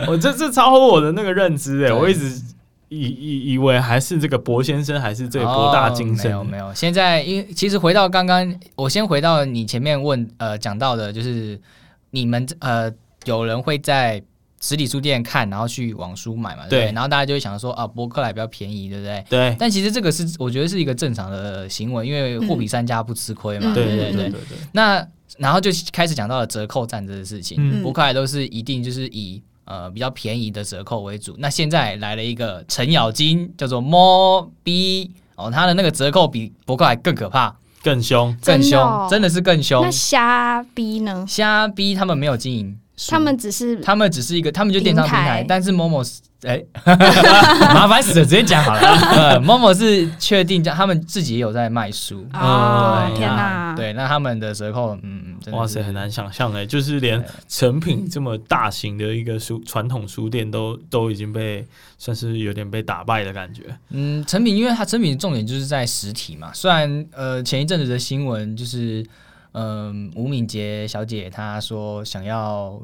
[0.09, 2.43] 我这这超乎我的那个认知哎，我一直。
[2.88, 6.33] 以以以为还是这个博先生，还是这个博大精深？
[6.35, 6.74] 哦，没有没有。
[6.74, 11.61] 现在因其实回到刚刚，我先回到你前面问呃讲到的，就是
[12.11, 12.90] 你们呃
[13.24, 14.22] 有人会在
[14.61, 16.87] 实体书店看，然后去网书买嘛，对对？
[16.87, 19.24] 对，然后大家就会想说啊，博客来比较便宜，对不对？
[19.29, 19.57] 对。
[19.59, 24.59] 但其实这个是我觉得是一个正常的行为，因为货比三家不吃亏嘛，嗯、对对对对对。
[24.72, 29.42] 那然后就开始讲到了折扣战这个事情，嗯、博客来都是一定就是以。
[29.69, 31.35] 呃，比较便宜的折扣为主。
[31.39, 39.83] 那现在来了一个程咬金，叫做 More B 哦，它的那个折扣比博客还更可怕，更凶，更凶，真的是更凶。
[39.83, 41.27] 那虾逼呢？
[41.29, 46.07] 虾逼他们没有经营，他们只是他们只是一个，他们就电商平台，但是 Momo。
[46.43, 46.95] 哎，欸、
[47.75, 48.81] 麻烦死了，直接讲好了。
[48.81, 52.25] 呃， Momo 是确定叫他们自己也有在卖书。
[52.33, 53.75] 哦，天哪！
[53.75, 61.67] 对，那他们的折扣，嗯，哇塞，很难想象哎，就是连成品这么大型的一个书传统书店都都已经被
[61.99, 63.65] 算是有点被打败的感觉。
[63.91, 66.53] 嗯，成品因为它成品的重点就是在实体嘛。
[66.55, 69.05] 虽然呃前一阵子的新闻就是，
[69.53, 72.81] 嗯、呃，吴敏杰小姐她说想要。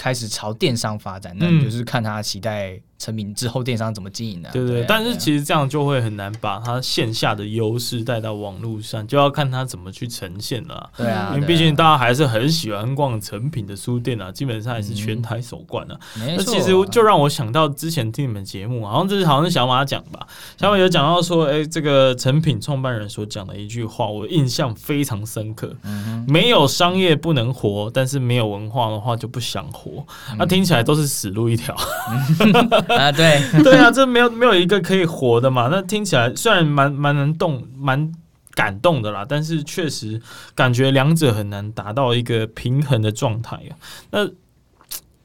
[0.00, 4.52] 开始朝电商发展，那就是看她期待成品之后电商怎么经营呢、啊。
[4.52, 10.90] 对对，但是其实这样就会很难把它线下的优势带到网络上，就要看它怎么去呈现了、啊。
[10.96, 15.96] 对啊，因为毕竟大家还是很喜欢逛成品的书店啊，基本上也是全台首冠啊。
[16.16, 20.26] 嗯、那其实就让我想到之前听你们节目，好像这是好像是小马讲吧，
[20.58, 25.72] 小马有讲到说，哎、欸，这个成品创办人所讲的一句话，我印象非常深刻。
[25.84, 30.04] 嗯、没有商业不能活，但是没有文化的话就不想活。
[30.30, 31.76] 那、嗯啊、听起来都是死路一条。
[32.96, 35.68] 啊，对 对啊，这没有没有一个可以活的嘛。
[35.70, 38.10] 那听起来虽然蛮蛮能动，蛮
[38.54, 40.20] 感动的啦，但是确实
[40.54, 43.76] 感觉两者很难达到一个平衡的状态啊。
[44.10, 44.28] 那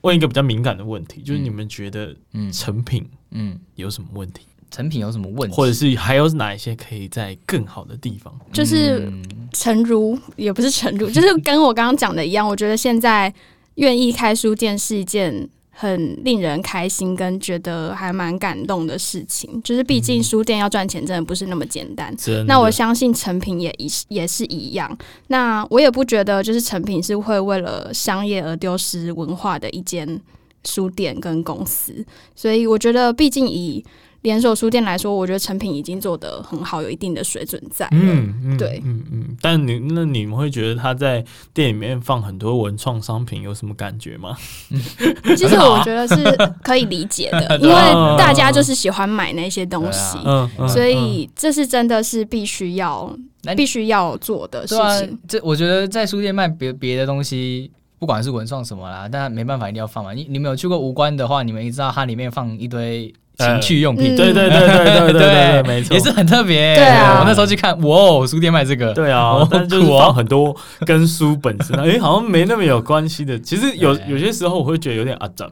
[0.01, 4.41] 问一个比较敏感的问题，就是你们觉得嗯成品嗯有什么问题？
[4.69, 5.55] 成品有什么问题？
[5.55, 8.33] 或者是还有哪一些可以在更好的地方？
[8.51, 9.11] 就是
[9.51, 13.33] 诚如也不是诚如，就是跟我刚刚讲的一样，我觉得现在
[13.75, 15.49] 愿意开书店是一件。
[15.75, 22.15] 很令人开心，跟觉得还蛮感动的事情，就是毕竟书店要赚钱，真的不是那么简单。
[22.27, 24.95] 嗯、那我相信成品也一也是一样。
[25.27, 30.21] 那我也不觉得，就是成品是会为了商业而丢失文化的一间
[30.63, 32.05] 书店跟公司。
[32.35, 33.83] 所以我觉得，毕竟以
[34.23, 37.87] 连锁书店来说，我觉得成品已经做得很好，有一定的水准在。
[37.91, 39.37] 嗯嗯，对，嗯嗯。
[39.41, 44.35] 但你那你们会觉得他在店里面放很多文创商品有什么感觉吗？
[45.35, 46.15] 其实我觉得是
[46.63, 47.75] 可以理解的， 因为
[48.17, 53.13] 大家就是喜欢买那些东西，嗯，所以这是真的是必须要
[53.57, 55.19] 必须要做的事情。
[55.27, 60.13] 这我觉得在书店卖别别的东西，不管是文创什么啦，但没办法一定要放嘛。
[60.13, 63.13] 你你们有去过无关的话，你们也知道它里面放一堆。
[63.45, 65.21] 情趣用品，对对对对对对
[65.61, 66.75] 对，没错，也是很特别。
[66.75, 73.39] 对啊，我那时候去看，哇哦，书店卖这个，对啊， 但就是放很多跟书本身， 哎，好像没那么有关系的。
[73.39, 75.47] 其实有有些时候我会觉得有点阿杂，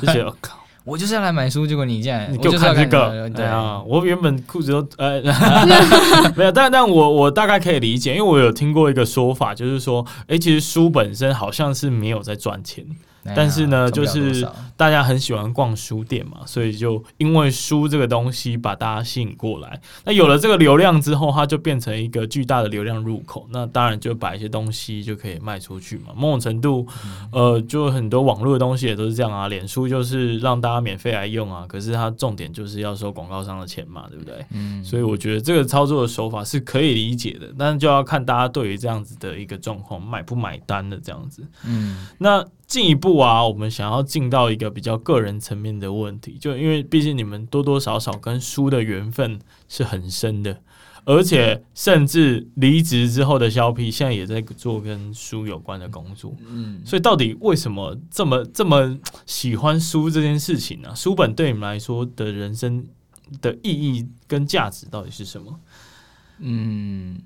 [0.00, 3.44] 就觉得靠，我就是要来买书，结果你这样，你给我看这个，对。
[3.44, 5.20] 啊，我原本裤子都呃
[6.36, 12.84] 没有，但但我我大概可以理解，因为我有听过一个说法，就是说，哎，其实书本身好像是没有在赚钱。
[13.34, 19.80] 但是呢，就是大家很喜欢逛书店嘛，所以就因为书这个东西把大家吸引过来。
[20.04, 23.46] 那有了这个流量之后，它就变成一个巨大的流量入口。
[23.50, 26.12] 那当然就把一些东西就可以卖出去嘛。
[26.14, 26.86] 某种程度，
[27.32, 29.48] 呃，就很多网络的东西也都是这样啊。
[29.48, 34.44] 脸书就是让大家免费来用啊，可是它重点就是要收广告商的钱嘛，对不对？
[34.50, 34.84] 嗯。
[34.84, 41.42] 所以我觉得这个操作的手法是可以理解的，但是就要看大家对于这样子的一个状况买不买单的这样子。
[41.64, 42.06] 嗯。
[42.18, 42.44] 那。
[42.66, 50.60] 进一步啊，我们想要进到一个比较个人层面的问题，就因为毕竟你们多多少少跟书的缘分是很深的，
[51.04, 60.92] 而且甚至离职之后的肖 P 现在也在做跟书有关的工作，嗯，所以到底为什么这么这么喜欢书这件事情呢？
[60.96, 62.84] 书本对你们来说的人生
[63.40, 65.60] 的意义跟价值到底是什么？
[66.40, 67.20] 嗯，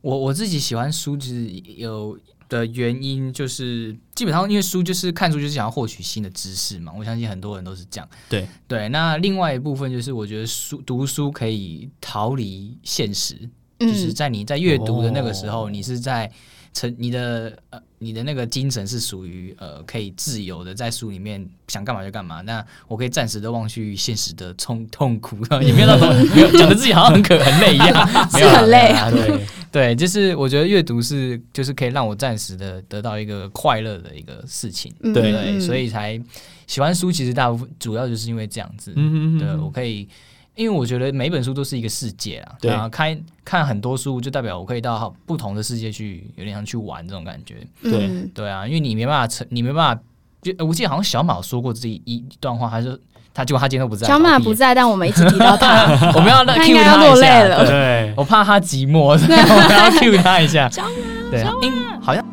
[0.00, 2.16] 我我自己喜欢书，其实有。
[2.50, 8.06] 的原因就是，基本上因为书就是看书就是想要获取新的知识嘛，我相信很多人都是这样。
[8.28, 8.46] 对。
[8.68, 16.30] 对，那另外一部分就是，我觉得书读书可以逃离现实，嗯、就是在你在阅读的那个时候，哦、你是在
[16.72, 17.80] 成你的呃。
[18.02, 22.40] 你的那个精神是属于呃可以自由的，在书里面想干嘛就干嘛。
[22.40, 29.10] 那我可以暂时的忘去现实的痛痛苦， 也没有那种没有讲的自己好像很可很累一样， 是很累啊。
[29.10, 34.90] 对对，就是我觉得阅读是就是可以让我暂时的得到一个快乐的一个事情。
[35.02, 36.18] 对对，所以才
[36.66, 37.12] 喜欢书。
[37.12, 38.94] 其实大部分主要就是因为这样子。
[39.38, 40.08] 对，我可以。
[40.56, 47.56] 因为我觉得每本书都是一个世界啊，对啊，看看很多书就代表我可以到不同的世界去，有点像去玩这种感觉。
[47.82, 50.02] 对、嗯、对啊，因为你没办法成，你没办法。
[50.42, 52.98] 就我记得好像小马说过这一一段话，他说
[53.32, 54.06] 他结果他今天都不在。
[54.06, 55.84] 小马不在，但我们一直提到他，
[56.16, 57.66] 我们要他应该要落泪了。
[57.66, 60.68] 对，我怕他寂寞，所以我们 要 cue 他一下。
[60.68, 60.90] 小马，
[61.30, 62.24] 对，嗯，好像。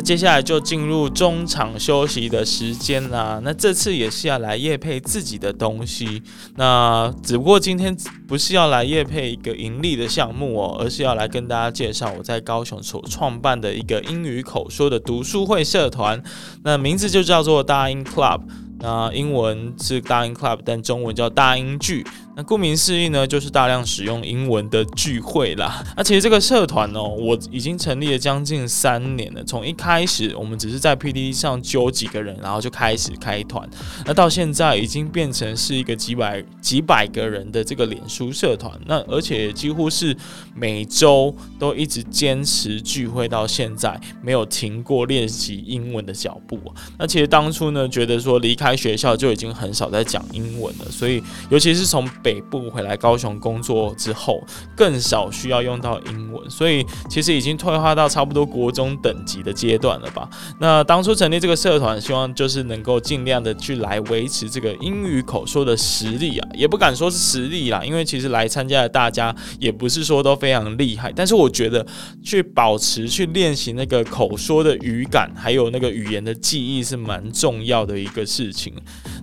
[0.00, 3.40] 接下来就进入中场休息的时间啦。
[3.42, 6.22] 那这次也是要来业配自己的东西，
[6.56, 16.22] 那只不过今天不是要来业配一个盈利的项目哦，而是要来跟大家介绍我在高雄所创办的一个英语口说的读书会社团。
[16.62, 18.40] 那名字就叫做大英 Club，
[18.80, 22.06] 那英文是大英 Club，但中文叫大英剧。
[22.44, 25.84] 顾名思义呢，就是大量使用英文的聚会啦。
[25.96, 29.42] 那其实这个社团哦，我已经成立了将近三年了。
[29.44, 33.68] 从一开始，我们只是在 PTT 上揪几个人，然后就开始开团。
[34.04, 38.72] 那到现在已经变成是一个几百几百个人的这个脸书社团。
[38.86, 40.16] 那而且几乎是
[40.54, 46.60] 每周都一直坚持聚会到现在，没有停过练习英文的脚步。
[46.98, 54.44] 那其实当初呢，觉得说离开学校就已经很少在讲英文了，所以尤其是从北部回来高雄工作之后，
[54.76, 60.28] 更少需要用到英文，所以其实已经退化到差不多国中等级的阶段了吧。
[60.58, 71.86] 那当初成立这个社团，希望就是能够尽量的去来维持这个英语口说的实力啊，也不敢说是实力啦，因为其实来参加的大家也不是说都非常厉害，但是我觉得
[72.22, 78.74] 去保持去练习那个口说的语感，还有那个语言的记忆是蛮重要的一个事情。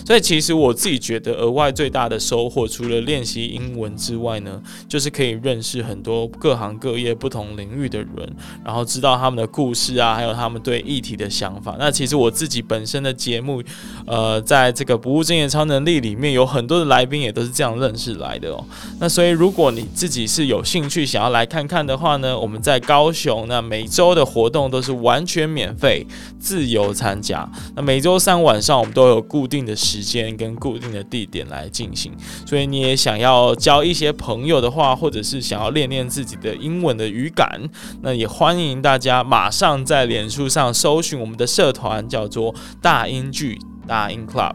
[0.05, 11.75] 所以其实我自己觉得额外最大的收获，除了练习英文之外呢，就是可以认识很多各行各业不同领域的人，然后知道他们的故事啊，还有他们对议题的想法。
[11.79, 13.61] 那其实我自己本身的节目，
[14.05, 18.63] 呃，在这个不务正业超能力里面，有很多的来宾也都是这样认识来的哦。
[18.99, 26.05] 那所以如果你自己是有兴趣想要来看看的话呢，我们在高雄，那每周的活动都是完全免费，
[26.39, 27.49] 自由参加。
[27.75, 32.11] 那每周三晚上我们都有固定的时间跟固定的地点来进行，
[32.45, 37.59] 所以你你也想要交一些朋友的话，或者是想要练练自己的英文的语感，
[38.03, 43.57] 那也欢迎大家马上在脸书上搜寻我们的社团，叫做大英剧
[43.87, 44.53] 大英 Club。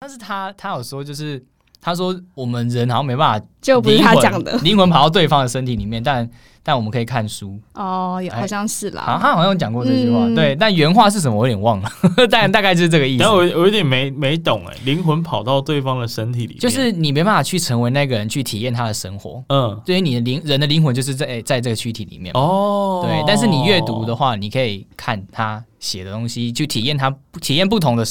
[0.00, 1.40] 但是他他有说，就是
[1.80, 6.28] 他说我们人好像没办法，就不是他讲的，灵魂跑到对方的身体里面，但。
[6.62, 9.02] 但我们可以看书哦，好像是啦。
[9.02, 10.54] 好，他好像讲过这句话，嗯、对。
[10.56, 11.36] 但原话是什么？
[11.36, 11.90] 我有点忘了。
[12.30, 13.24] 但 大概就是这个意思。
[13.24, 19.42] 但我我有点没没懂哎，灵魂跑到对方的身体里，就是你没办法去成为那个人去体验他的生活。
[19.48, 22.32] 嗯，对于你的灵人的灵魂就是在在这个躯体里面。
[22.34, 23.24] 哦，对。
[23.26, 28.04] 但是你阅读的话，你可以看他写的东西，去体验他体验不同的。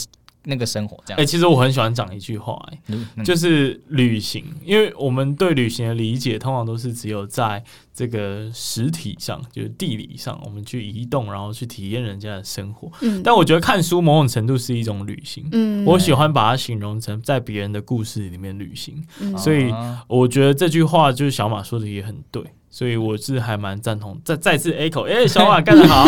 [0.50, 2.80] 那个生活这样，哎、欸，其实我很喜欢讲一句话、欸，哎、
[3.16, 12.92] 嗯，就是旅行，因为我们对旅行的理解通常都是只有在这个实体上，就是地理上，我们去移动，然后去体验人家的生活。
[13.02, 15.48] 嗯，但我觉得看书某种程度是一种旅行。
[15.52, 19.02] 嗯，我喜欢把它形容成在别人的故事里面旅行。
[19.20, 19.74] 嗯，所以
[20.08, 22.44] 我觉得这句话就是小马说的也很对。
[22.72, 26.06] 所以我是还蛮赞同，再再次 echo，哎、欸，小马 干得好，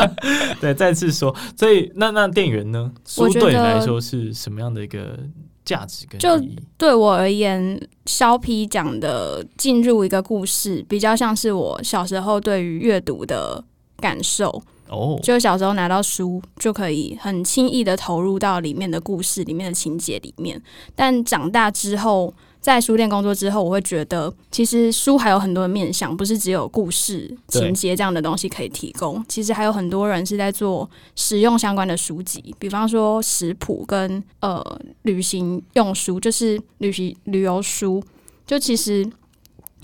[0.60, 2.92] 对，再次说，所以那那店员呢？
[3.06, 5.18] 书对你来说是什么样的一个
[5.64, 6.20] 价值跟？
[6.20, 6.38] 就
[6.76, 13.64] 对我而言，肖皮讲的进入一个故事，比较像是我小时候对于阅读的
[13.96, 15.18] 感受哦。
[15.22, 20.62] 就小时候拿到书，就可以很轻易的投入到里面的故事里面的情节里面，
[20.94, 22.34] 但长大之后。
[22.64, 29.22] 在书店工作之后，我会觉得其实书还有很多的面向，不是只有故事情节这样的东西可以提供。
[29.28, 38.02] 其实还有很多人是在做实用相关的书籍，比方说食谱跟呃旅行用书，就是旅行旅游书。
[38.46, 39.06] 就其实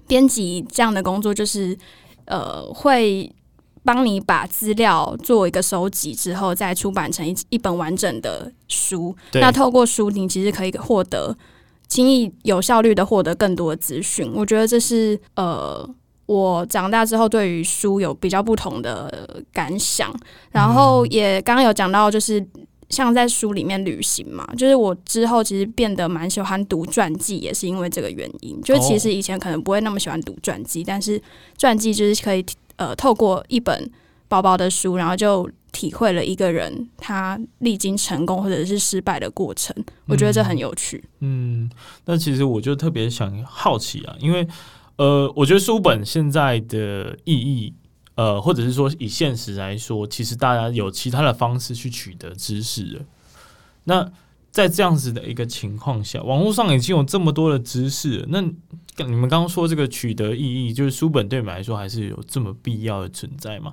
[0.07, 1.77] 编辑这样的工作，就是
[2.25, 3.31] 呃会
[3.85, 9.15] 帮你把资料做一个收集之后，再出版成一一本完整的书。
[9.35, 11.37] 那透过书，你其实可以获得。
[11.91, 15.87] 轻易有效率的获得更多的资讯，我觉得这是呃，
[16.27, 20.11] 我长大之后对于书有比较不同的感想。
[20.53, 22.43] 然后也刚刚有讲到，就是
[22.91, 28.61] 像在书里面旅行嘛，就是我之后其实变得蛮喜欢读传记，也是因为这个原因。
[28.63, 31.21] 就是其实以前可能不会那么喜欢读传记，但是
[31.59, 33.91] 传记就是可以呃，透过一本
[34.29, 35.51] 薄薄的书，然后就。
[35.73, 39.75] 体会了一个人他历经成功或者是失败的过程，
[40.07, 41.03] 我觉得这很有趣。
[41.21, 41.71] 嗯，
[42.05, 44.47] 那其实我就特别想好奇啊，因为
[44.97, 47.73] 呃，我觉得书本现在的意义，
[48.17, 53.03] 呃，或者是说以现实来说，其实大家有其他的方式去取得知识了。
[53.85, 54.11] 那
[54.51, 58.41] 在这样子的一个情况下，网络上已经有这么多的知识了，那
[59.07, 63.73] 你们刚刚说这个取得意义，就是书本对你们来说还是有这么必要的存在吗？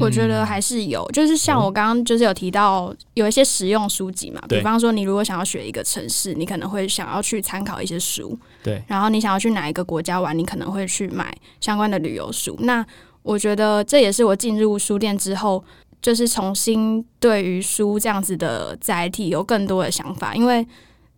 [0.00, 8.82] 我觉得还是有，就是像我刚刚就是有提到有一些实用书籍嘛，比方说你如果想要学一个城市，你可能会想要去参考一些书，对。
[8.86, 12.56] 然后你想要去哪一个国家玩，你可能会去买相关的旅游书。
[12.60, 12.84] 那
[13.22, 15.64] 我觉得这也是我进入书店之后，
[16.02, 20.66] 就是重新对于书这样子的载体有更多的想法，因为。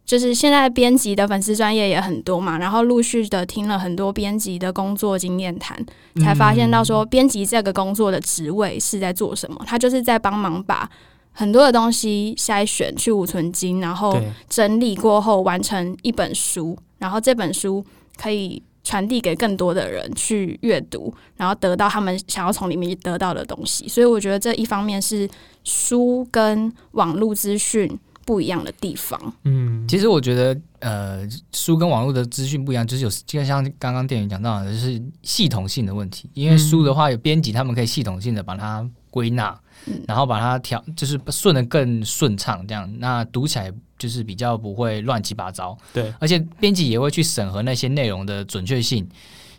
[0.06, 5.76] 就是现在编辑的粉丝专业也很多嘛，然后陆续的听了很多编辑的工作经验谈，
[6.22, 10.88] 才发现到说编辑这个工作的职位是在做什么，他就是在帮忙把
[11.32, 14.16] 很多的东西筛选去芜存金，然后
[14.48, 17.84] 整理过后完成一本书，然后这本书
[18.16, 23.88] 可以传递给更多的人去阅读，然后得到他们想要从里面得到的东西。
[23.88, 25.28] 所以我觉得这一方面是
[25.64, 29.32] 书跟网络资讯不一样的地方。
[29.44, 36.28] 嗯，其实我觉得，呃，书跟网络的资讯不一样，就是有就像刚刚店员讲到的，就是系统性的问题。
[36.34, 45.78] 因为书的话，有编辑，他们可以系统性的把它归纳，嗯、然后把它调，就是顺的更顺畅，这样那读起来就是比较不会乱七八糟。
[45.94, 49.08] 对，而且编辑也会去审核那些内容的准确性。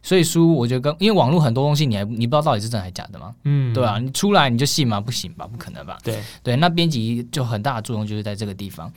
[0.03, 5.01] 所以书，我觉得跟因为网络很多东西，你还你不知道到底是真还是假的嘛，嗯，对啊，你出来你就信吗？
[5.01, 5.97] 不行吧，不可能吧？
[6.03, 8.91] 对对，那编辑就很大的作用就是在这个地方，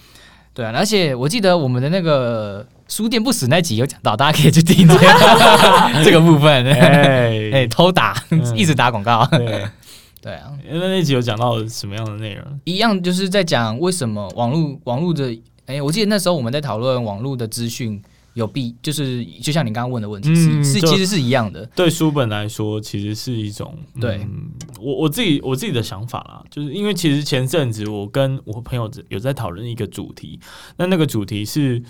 [0.55, 0.73] 对啊。
[0.77, 5.07] 而且我记得我们的那个书店不死那集有讲到，大家可以去听这个
[6.05, 9.65] 这个部分，哎 哎，偷打，嗯、一直打广告，对
[10.23, 10.53] 对啊。
[10.71, 12.45] 因为那集有讲到什么样的内容？
[12.65, 15.37] 一样就是在讲为什么网络网络的，
[15.67, 18.01] 哎，我记得那时候我们在讨论网络的资讯。
[18.35, 21.65] 有必就是就像你刚刚问的问题是、嗯、是其实是一样的。
[21.75, 24.51] 对书本来说，其实是一种对、嗯、
[24.81, 30.39] 我我自己我自己的想法啦，就是因为其实前阵子我跟我朋友有在讨论一个主题，
[30.77, 31.83] 那那个主题是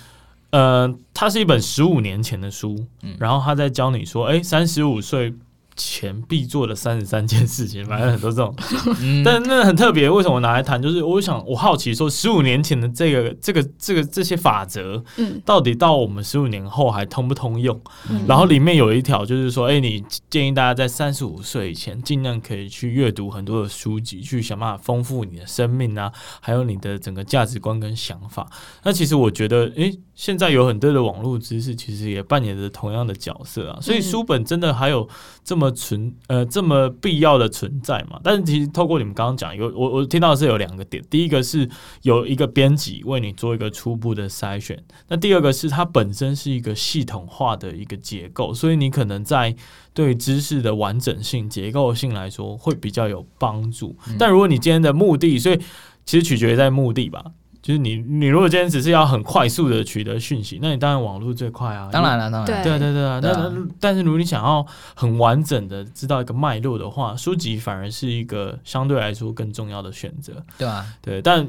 [0.50, 5.34] 呃，它是一本十五年前的书，嗯、然后他在教你说，哎，三十五岁。
[5.80, 8.54] 前必做的三十三件事情，反正很多这种，
[9.00, 10.10] 嗯、但那很特别。
[10.10, 10.80] 为什么我拿来谈？
[10.80, 17.80] 就是我想，我好奇说，十五年前的这个、这个、这个这些法则，嗯，到底到我们十五年后还通不通用？
[18.10, 28.46] 嗯、然后里面有一条就是说，哎、欸，你建议大家在三十五岁以前，尽量可以去阅读很多的书籍，去想办法丰富你的生命啊，还有你的整个价值观跟想法。
[28.82, 33.78] 那其实我觉得，哎、欸，现在有很多的网络知识，其实也扮演着同样的角色啊。
[33.80, 35.08] 所以书本真的还有
[35.42, 35.70] 这么。
[35.80, 38.20] 存呃这么必要的存在嘛？
[38.22, 41.66] 但是其实透过你们刚刚讲，有我我听到的是有两个点，第一个是
[42.02, 49.56] 有一个编辑为你做一个初步的筛选，那第二个是它本身是一个系统化的一个结构，所以你可能在
[49.94, 53.96] 对知识的完整性、结构性来说会比较有帮助。
[54.08, 55.56] 嗯、但如果你今天的目的，所以
[56.04, 57.24] 其实取决于在目的吧。
[57.62, 61.88] 就是你，你如果今天只是要很快速的取得讯息，那你当然网络最快啊。
[61.92, 63.20] 当然了，当然，对对对对啊。
[63.22, 70.32] 那但是如果你想要很完整的知道一个脉络的话，书籍反而是一个相对来说更重要的选择。
[70.56, 71.20] 对啊，对。
[71.20, 71.46] 但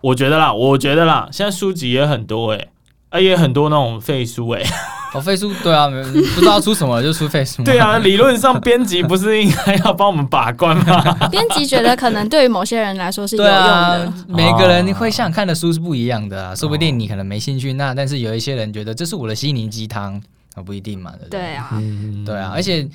[0.00, 2.70] 我觉得啦，我觉得啦，现在书籍也很多诶、欸，
[3.10, 4.70] 啊也很多那种废书诶、欸。
[5.14, 7.62] 哦，废书对啊，不知道出什么就出废书。
[7.62, 11.02] 对啊，理论上编辑不是应该要帮我们把关吗？
[11.30, 13.62] 编辑觉得可能对于某些人来说是有用的。
[13.62, 20.20] 啊、每个人会想看的书是不一样的啊，哦、说不定你可能没兴趣，那但是有一些人觉得这是我的心灵鸡汤，
[20.56, 21.82] 那不一定嘛，对不啊，
[22.26, 22.86] 对啊，而且。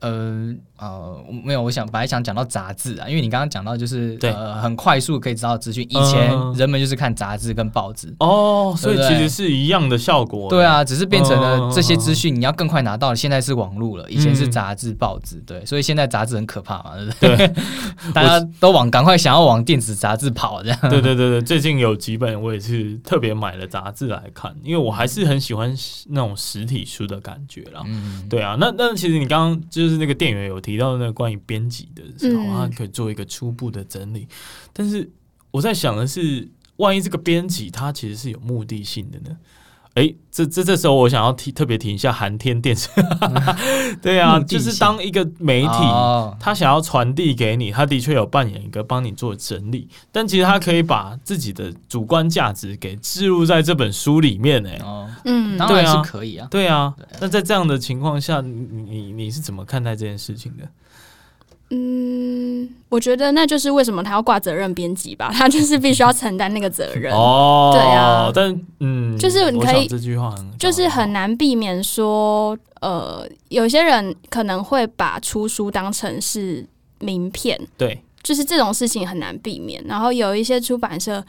[0.00, 10.48] 呃呃，没有，我想本来想讲到杂志啊，因为你刚刚讲到就是对呃很快速可以知道资讯，以前人们就是看杂志跟报纸哦，所以其实是一样的效果。
[10.48, 17.48] 对啊，只是变成了这些资讯你要更快拿到，现在是网络了，以前是杂志报纸，对，所以现在杂志很可怕嘛，对不对？
[17.48, 17.54] 对
[18.14, 20.78] 大家都往赶快想要往电子杂志跑这样。
[20.82, 25.74] 对对对对，最近有几本我也是特别买了杂志来看，因为我还是很喜欢
[26.08, 27.82] 那种实体书的感觉啦。
[27.86, 34.28] 嗯，对啊，那那其实你刚刚就是那个店员有提到那个关于编辑的时候，他可以做一个初步的整理。
[34.72, 35.10] 但是
[35.50, 39.38] 我在想的是，万一这个编辑他其实是有目的性的呢？
[39.98, 42.88] 哎、欸，这这这时候我想要提特别提一下寒天电视。
[44.00, 45.74] 对啊，就是当一个媒体，
[46.38, 54.70] 他想要传递给你，他的确有扮演一个帮你做整理，但其实他可以把自己的主观价值给置入在这本书里面呢。
[54.84, 56.46] 哦，嗯，当然是可以啊。
[56.48, 60.62] 对啊，那在这样的情况下，你你你是怎么看待这件事情的？
[61.70, 67.12] 嗯，我觉得那就是为什么他要挂责任编辑吧， 他就是必须要承担那个责任。
[67.12, 76.66] 哦，对啊，但嗯，就是你可以这句话很，就是很难避免说，呃，有些人可能会把出书当成是
[77.00, 79.84] 名片，对，就是这种事情很难避免。
[79.86, 81.22] 然后有一些出版社，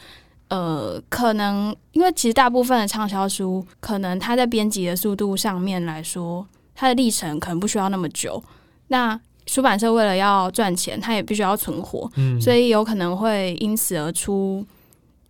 [0.47, 8.41] 呃，可能因为其实大部分的畅销书，可能它在编辑的速度上面来说，它的历程可能不需要那么久。
[8.87, 9.19] 那
[9.53, 14.65] 出版社为了要赚钱，他也必须要存活，嗯、所以有可能会因此而出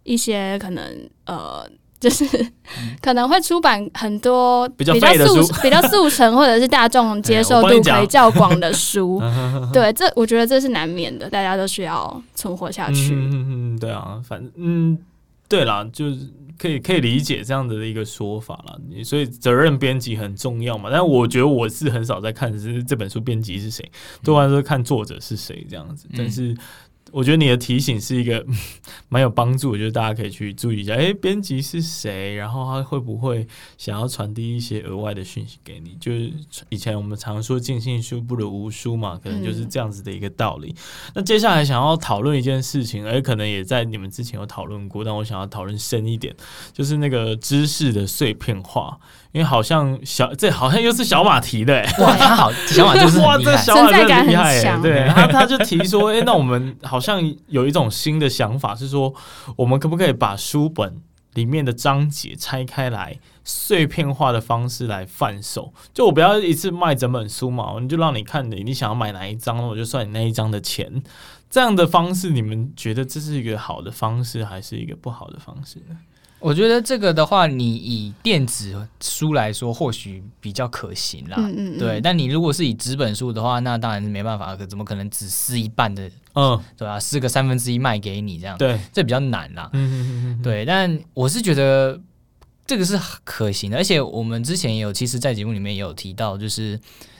[0.04, 0.84] 一些可能
[1.26, 1.66] 呃，
[2.00, 9.22] 就是、嗯、可能会出版很多比较速 比较速成或者是大众接受 度可以较广的书。
[9.72, 13.14] 对，这我觉得这是难免的，大家都需要存活下去。
[13.14, 14.98] 嗯嗯嗯，对啊，反正嗯，
[15.48, 16.18] 对啦，就是。
[16.60, 20.90] 可以可以理解这样子的一个说法了，所以责任编辑很重要嘛。
[20.92, 23.90] 但我觉得我是很少在看是这本书编辑是谁，
[24.22, 26.08] 多半是看作者是谁这样子。
[26.18, 26.54] 但是
[27.12, 28.46] 我觉得你的提醒是一个
[29.10, 30.94] 蛮有帮助，我觉得大家可以去注意一下。
[30.94, 32.36] 哎，编辑是谁？
[32.36, 33.48] 然后他会不会
[33.78, 35.96] 想要传递一些额外的讯息给你？
[36.00, 36.32] 就是
[36.70, 40.70] 以前我们常说“尽信书不如无书”嘛，可能就是这样子的一个道理。
[40.70, 46.36] 嗯、那接下来想要讨论一件事情，而可能也在你们之前有讨论过，但我想要讨论深一点，
[46.74, 49.00] 就是那个知识的碎片化。
[49.32, 59.14] 因为好像小这好像又是小马提的，哇，他好小马就是哇，这小马真厉害，对，他他就提说，哎，那我们好好像有一种新的想法，是说
[59.56, 61.02] 我们可不可以把书本
[61.36, 65.72] 里面的章节拆开来，碎片化的方式来贩售？
[65.94, 71.02] 就我不要一次卖整本书嘛，我就让你看你你想要买哪一章，我就算你那一章的钱。
[71.50, 75.98] 这样的方式，你们觉得这是一个好的方式，还是一个不好的方式呢？
[76.40, 81.36] 我觉得这个的话，你以电子书来说，或许比较可行啦。
[81.38, 86.10] 嗯嗯嗯对，但你如果是以纸本书的话，那当然是没办法，可怎么可能只撕一半的？
[86.36, 87.00] 嗯，对吧、啊？
[87.00, 89.70] 撕个三分之一卖给你这样，对，这比较难啦。
[89.74, 92.00] 嗯嗯嗯对，但我是觉得
[92.66, 96.80] 这个是可行的，而且我们之前也有，其实，在节目里面也有提到，就是。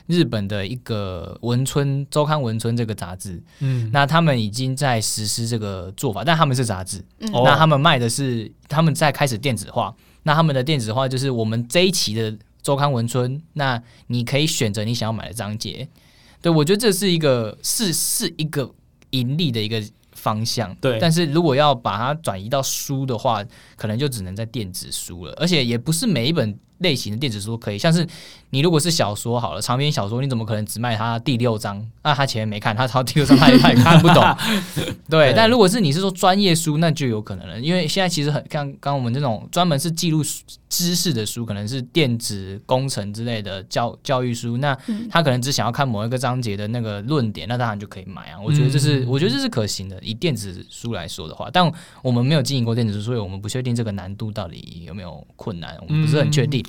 [0.10, 15.88] 日本的一个文春周刊文春这个杂志，嗯，那他们已经在实施这个做法，但他们是杂志，嗯，那他们卖的是他们在开始电子化，那他们的电子化就是我们这一期的周刊文春，那你可以选择你想要买的章节，
[16.42, 18.68] 对，我觉得这是一个是是一个
[19.12, 19.80] 盈利的一个
[20.14, 23.46] 方向，对，但是如果要把它转移到书的话，
[23.76, 26.58] 可能就只能在电子书了，而且也不是每一本。
[26.80, 28.06] 类型的电子书可以，像是
[28.50, 31.86] 你如果是小说好了，长篇小说，你怎么可能只卖他第六章？
[32.04, 34.24] 那他前面没看，他到第六章，他也他也看不懂。
[34.76, 40.24] 对，对，但如果是你是说专业书，那就有可能了，因为现在其实很像刚我们这种专门是记录
[40.70, 44.78] 知识的书，可能是电子工程之类的教教育书，那
[45.10, 48.40] 他可能只想要看某一个章节的那个论点，那当然就可以买啊。
[48.40, 51.70] 我觉得这是我觉得这是可行的，以电子书来说的话，但
[52.04, 56.64] 我们没有经营过电子书，所以我们不确定这个难度到底有没有困难，我们不是很确定。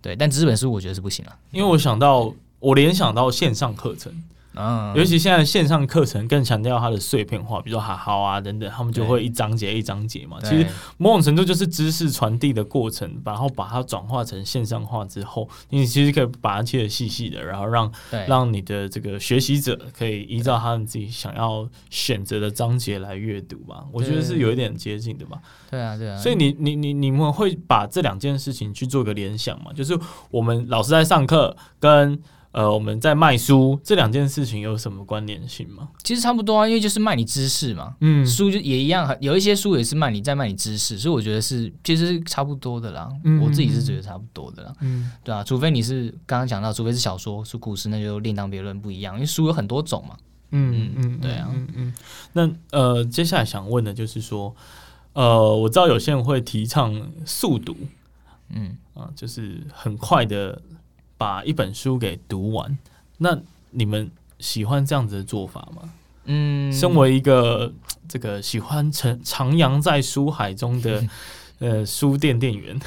[0.00, 4.12] 对，但纸本书我觉得是不行了，因为我想到，我联想到线上课程。
[4.56, 10.38] 嗯，尤其现在线上课程更强调它的碎片化，比如说哈好啊等等，他们就会一章节一章节嘛。
[10.42, 17.92] 其实某种程度就是知识传递的过程，然后把它转化成线上化之后，你其实可以把它切的细细的，然后让
[18.26, 23.84] 让你的这个学习者可以依照他们自己想要选择的章节来阅读吧。
[23.92, 25.38] 我觉得是有一点接近的吧。
[25.70, 26.16] 对啊，对啊。
[26.16, 29.72] 所以你你你你们会把这两件事情去做个联想嘛？
[29.72, 29.96] 就是
[30.32, 32.20] 我们老师在上课跟。
[32.52, 35.88] 呃，我们在卖书这两件事情有什么关联性吗？
[36.02, 37.94] 其实差不多啊，因为就是卖你知识嘛。
[38.00, 43.08] 嗯，书就也一样，有一些书也是卖你在卖你知识，所以我觉得是其实差不多的啦。
[43.22, 44.72] 嗯，我自己是觉得差不多的啦。
[44.80, 49.14] 嗯，对啊，除非你是刚刚讲到，除非是小说是故事，那就另当别论不一样。
[49.14, 50.16] 因为书有很多种嘛。
[50.50, 51.94] 嗯嗯，对啊，嗯嗯。
[52.32, 54.52] 那呃，接下来想问的就是说，
[55.12, 57.76] 呃，我知道有些人会提倡速读，
[58.48, 60.60] 嗯啊，就是很快的。
[61.20, 62.78] 把一本书给读完，
[63.18, 63.38] 那
[63.72, 65.92] 你们喜欢这样子的做法吗？
[66.24, 67.70] 嗯，身为一个
[68.08, 71.04] 这个喜欢徜徜徉在书海中的
[71.60, 72.80] 呃书店店员，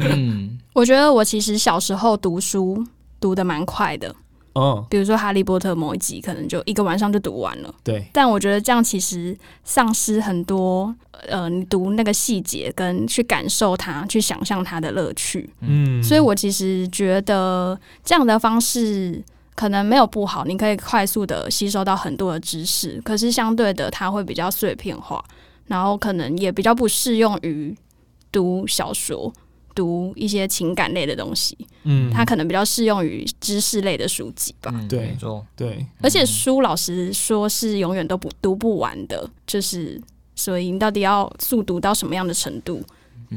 [0.00, 2.86] 嗯， 我觉得我其实小时候读书
[3.18, 4.14] 读的蛮快的。
[4.60, 7.74] 哦，比如说《哈利波特》某一集，可能就一个晚上就读完了。
[7.82, 9.34] 对，但我觉得这样其实
[9.64, 10.94] 丧失很多，
[11.28, 15.48] 呃，你读那个细节跟去感受它、去想象它的乐趣。
[15.60, 19.22] 嗯，所以我其实觉得这样的方式
[19.54, 25.24] 可能没有不好，你可以快速的吸收到很多的知识，可是相对的，它会比较碎片化，
[25.66, 27.74] 然后可能也比较不适用于
[28.30, 29.32] 读小说。
[29.74, 34.70] 读一些情感类的东西，嗯，它可能比较适用于知识类的书籍吧。
[34.74, 35.16] 嗯、对，
[35.56, 40.00] 对，而且书老实说是永远都不读不完的，就是
[40.34, 42.82] 所以你到底要速读到什么样的程度，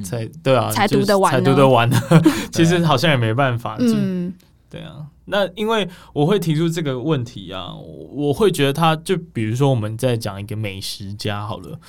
[0.04, 1.90] 才对啊，才读得完，才读得完？
[2.52, 3.78] 其实好像也没办法。
[3.80, 4.34] 嗯，
[4.70, 5.06] 对啊。
[5.26, 7.74] 那因为我会提出这个问题啊，
[8.12, 11.80] 我会觉得他就比如说我们在讲一个美食家好了，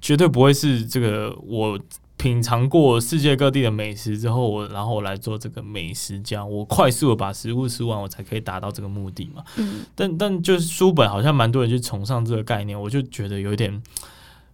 [0.00, 1.78] 绝对不会是这个我。
[2.16, 9.44] 品尝过世界各地的美食之后，我然后我来做这个美食家，我快速的把食物吃完，我才可以达到这个目的嘛。
[9.56, 13.82] 嗯，但但就是书本好像蛮多人去崇尚这个概念，我就觉得有点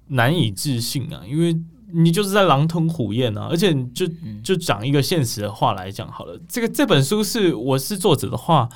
[0.09, 1.57] 难以置信啊，因为
[1.93, 4.07] 你就是在狼吞虎咽啊，而且就
[4.43, 8.69] 就讲一个现实的话来讲好了，这个这本书是我是作者的话。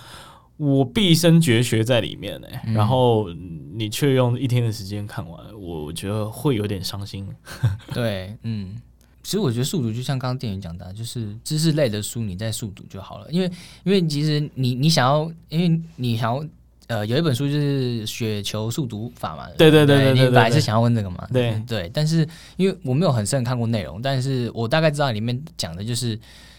[0.57, 3.29] 我毕生绝学在里面呢、欸，嗯、然后
[3.73, 7.29] 你却用一天的时间看完，我觉得会有点伤心。
[7.93, 8.81] 对，嗯，
[9.23, 13.27] 其实我觉得速读就像刚刚店员讲的，就是知识类的书，你再速读就好了。
[13.31, 13.51] 因为，
[13.83, 16.45] 因为其实你你想要，因为你想要
[16.87, 21.27] 呃，有一本书就是雪球速读法嘛，对对对你本来是想要问这个嘛？
[21.33, 26.17] 对对，但是因为我没有很深看过内容，但是我大概知道里面讲的就是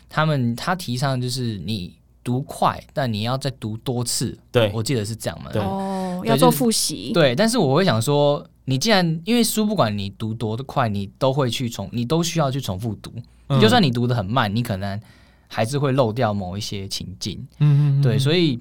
[0.10, 1.94] 他们他提倡就是你
[2.26, 4.38] 读快，但你要再读多次。
[4.52, 5.50] 对，我记得是这样嘛？
[5.54, 7.14] 对哦，要做复习。
[7.14, 13.14] 对，但是我会想说，你既然因为书不管你读多的快，你都会去重，你都需要去重复读。
[13.48, 15.00] 嗯、就算你读的很慢，你可能
[15.48, 17.38] 还是会漏掉某一些情境。
[17.60, 18.60] 嗯嗯，对，所以。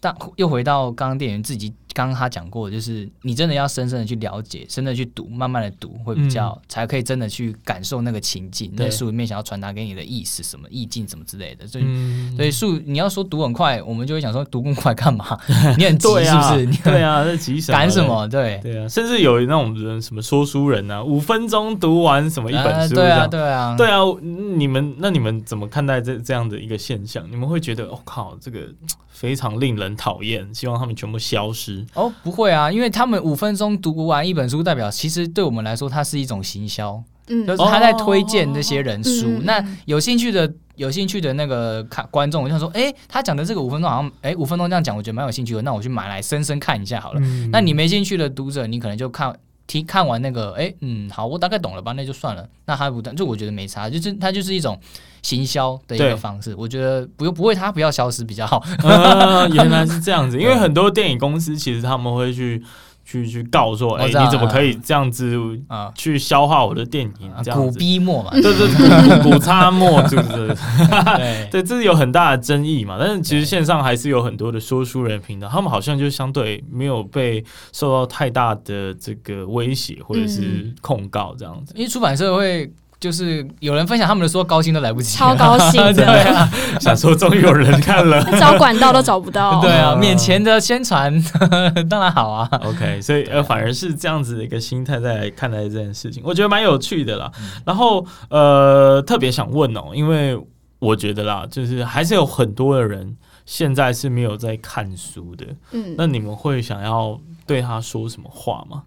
[0.00, 11.66] 但又回到刚刚店员自己刚刚他讲过，就是你真的要深深的去了解，深的去读，慢慢的读会比较、嗯、才可以真的去感受那个情境，那书里面想要传达给你的意思，什么意境，什么之类的。
[11.66, 15.38] 所以，嗯、所以书你要说读很快，我们就会想说读更快干嘛？
[15.76, 16.66] 你很急 是不是？
[16.66, 17.78] 你对啊，在急什么？
[17.78, 18.28] 赶什么？
[18.28, 24.04] 对对啊，甚至有那种人什么说书人啊，五分钟读完什么一本书，对啊对啊对啊。
[24.56, 27.26] 你们那你们怎么看待这这样的一个现象？
[27.30, 28.60] 你们会觉得我、哦、靠这个？
[29.10, 31.84] 非常令人讨厌，希望他们全部消失。
[31.94, 39.26] 哦，不会啊，因为他们五分钟读完一本书，代表其实对我们来说，它是一种行销，嗯，就是他在推荐这些人书。
[39.26, 47.20] 哦、那有兴趣的、有兴趣的那个看观众，我就想说，哎、欸，他讲的这个五分钟好像，哎、欸，五分钟这样讲，我觉得蛮有兴趣的，那我去买来深深看一下好了。
[47.22, 49.34] 嗯、那你没兴趣的读者，你可能就看。
[49.68, 52.48] 听看完那个，哎、欸，嗯，好，我大概懂了吧，那就算了。
[52.64, 54.76] 那还不，就我觉得没差，就是它就是一种
[55.22, 56.52] 行销的一个方式。
[56.56, 58.64] 我觉得不用不会，它不要消失比较好。
[58.82, 62.60] 呃、 原来是这样子，因为很多电影公司其实他们会去。
[63.10, 65.34] 去去告说，哎，你怎么可以这样子
[65.66, 65.90] 啊？
[65.94, 70.54] 去消化我的电影，这样子，古逼墨嘛，对对对，古擦 墨，是不是？
[71.50, 72.98] 对，这是有很大的争议嘛。
[73.00, 77.42] 但是其实线上还是有很多的说书人频道，他们好像就相对没有被
[77.72, 82.70] 受到太大的这个威胁或者是控告这样子，因为出版社会。
[83.00, 91.22] 就是有人分享他们的说高兴都来不及，超高兴 的，对啊，想说终于有人看了， 找管道都找不到， 对啊，免钱的宣传
[91.88, 92.48] 当然好啊。
[92.64, 97.30] OK，所以呃反而是这样子的一个心态在看待这件事情，我觉得蛮有趣的啦。
[97.64, 100.38] 然后呃特别想问哦，因为
[100.80, 108.82] 我觉得啦，就是还是有很多的人现在是没有在看书的，嗯，那你们会想要对他说什么话吗？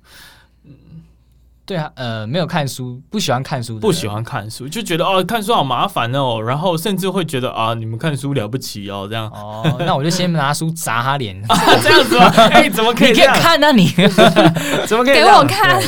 [1.72, 9.30] 对啊，呃，没有看书，不喜欢看书，不喜欢看书，就觉得哦，看书好麻烦哦，然后甚至会觉得啊，你们看书了不起哦，这样。
[9.30, 11.42] 哦，那我就先拿书砸他脸，
[11.82, 12.26] 这样子吗？
[12.52, 13.12] 哎，怎么可以？
[13.14, 13.72] 你可以看啊？
[13.72, 13.88] 你
[14.86, 15.80] 怎么可以给我看？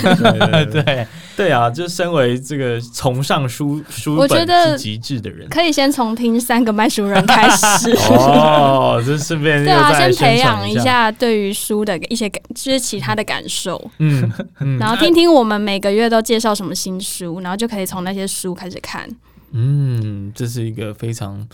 [0.71, 1.05] 对
[1.35, 14.31] 对啊，就身为这个崇尚书书本是极致的人，可以先从听三个卖书人开始 哦，就顺便 对啊，先培养一下对于书的一些感，就是其他的感受，嗯，
[14.79, 15.73] 然后听听我们每。
[15.73, 19.09] 每个月都介绍什么新书，然后就可以从那些书开始看。
[19.53, 21.47] 嗯，这是一个非常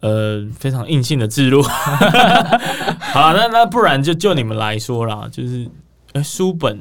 [0.00, 1.60] 呃非常硬性的制度。
[1.62, 5.68] 好，那那不然就就你们来说啦，就是
[6.14, 6.80] 呃书本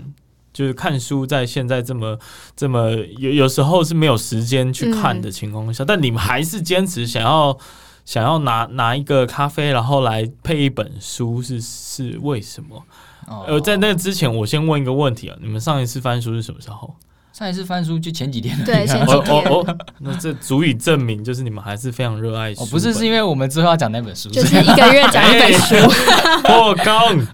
[0.56, 2.18] 就是看书，在现在这么
[2.56, 7.58] 这么有有时候是没有时间去看的情况下，嗯、但你们还是坚持想要
[8.06, 12.82] 想要拿拿一个咖啡，然后来配一本书，是是为什么？
[13.28, 16.96] 呃，在那之前，我先问一个问题啊，你们上一次翻书是什么时候？
[17.38, 18.58] 上一次翻书就前几天。
[18.64, 19.36] 对， 前几天。
[19.36, 22.64] 哦哦，那这足以证明，就是你们还是非常热爱书。
[22.64, 25.76] 哦，不是，是因为我们之后要讲那本书，就是一个月讲一本书。
[26.48, 27.28] 破功。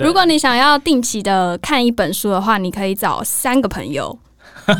[0.00, 4.18] 如果你想要定期的看一本书的话，你可以找三个朋友。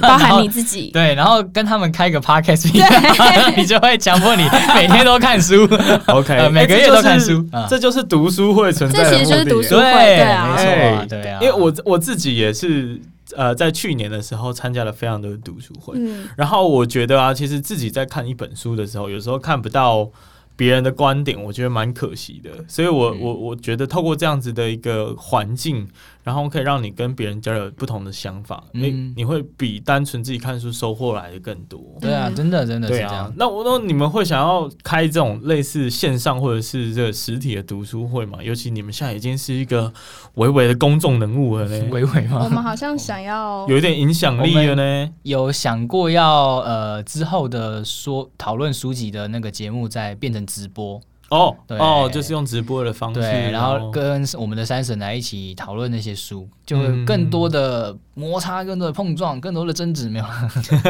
[0.01, 5.69] 包含你自己，对，然后跟他们开个 podcast，对你就会强迫你每天都看书
[6.07, 9.19] ，OK，每个月都看书，欸这，就是，读书会存在的目的。
[9.19, 11.39] 这其实就是读书会，对，对啊，没错啊，对啊。
[11.43, 12.99] 因为我我自己也是，
[13.37, 20.11] 呃，在去年的时候参加了非常多的读书会，嗯，然后我觉得啊，其实自己在看一本书的时候，有时候看不到
[20.57, 22.51] 别人的观点，我觉得蛮可惜的。
[22.69, 25.89] 所以我，我我我觉得透过这样子的一个环境。
[26.25, 31.79] 然后可以让你跟别人交流不同的想法，你、嗯、你会比单纯自己看书收获来的更多。
[32.01, 33.11] 对啊，真的真的是这样。
[33.11, 38.39] 对啊，那我那你们会想要开这种类似线上或者是这个实体的读书会吗？
[38.43, 39.93] 尤其你们现在已经是一个
[40.37, 41.87] 微微的公众人物了呢。
[41.91, 42.41] 微微吗？
[42.43, 45.13] 我们好像想要 有一点影响力了呢。
[45.25, 50.99] 有想过要呃之后的说讨论书籍的那个节目再变成直播。
[51.31, 60.25] 哦，对哦，就是用直播的方式，对，然后跟我们的三婶来一起讨论那些书，就会更多的摩擦，更多的碰撞，更多的争执，没有？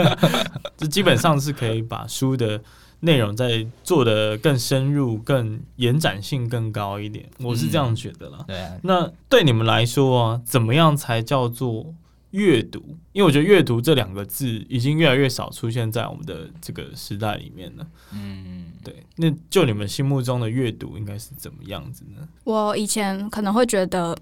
[0.76, 2.61] 这基本上是可以把书的
[3.01, 8.45] 内容再做的更深入、更延展性更高一点，我是这样觉得啦。
[8.47, 11.87] 对啊，那对你们来说啊，怎么样才叫做
[12.35, 12.80] 阅读，
[13.12, 17.87] 因为我觉得阅读这两个字已经越来越少出现在我们的这个时代里面了。
[18.12, 19.07] 嗯，对。
[19.14, 22.28] 那就你们心目中的阅读应该是怎么样子呢？
[22.43, 24.18] 我以前可能会觉得，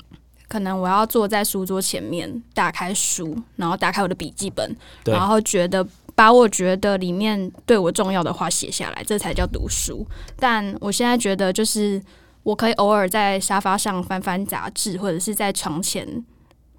[0.46, 5.82] 可能我要坐在书桌前面，打开书，然后打开我的笔记本，然后觉得
[6.14, 10.06] 把我觉得里面对我重要的话写下来，这才叫读书。
[10.36, 11.98] 但我现在觉得，就是
[12.42, 16.22] 我可以偶尔在沙发上翻翻杂志，或者是在床前。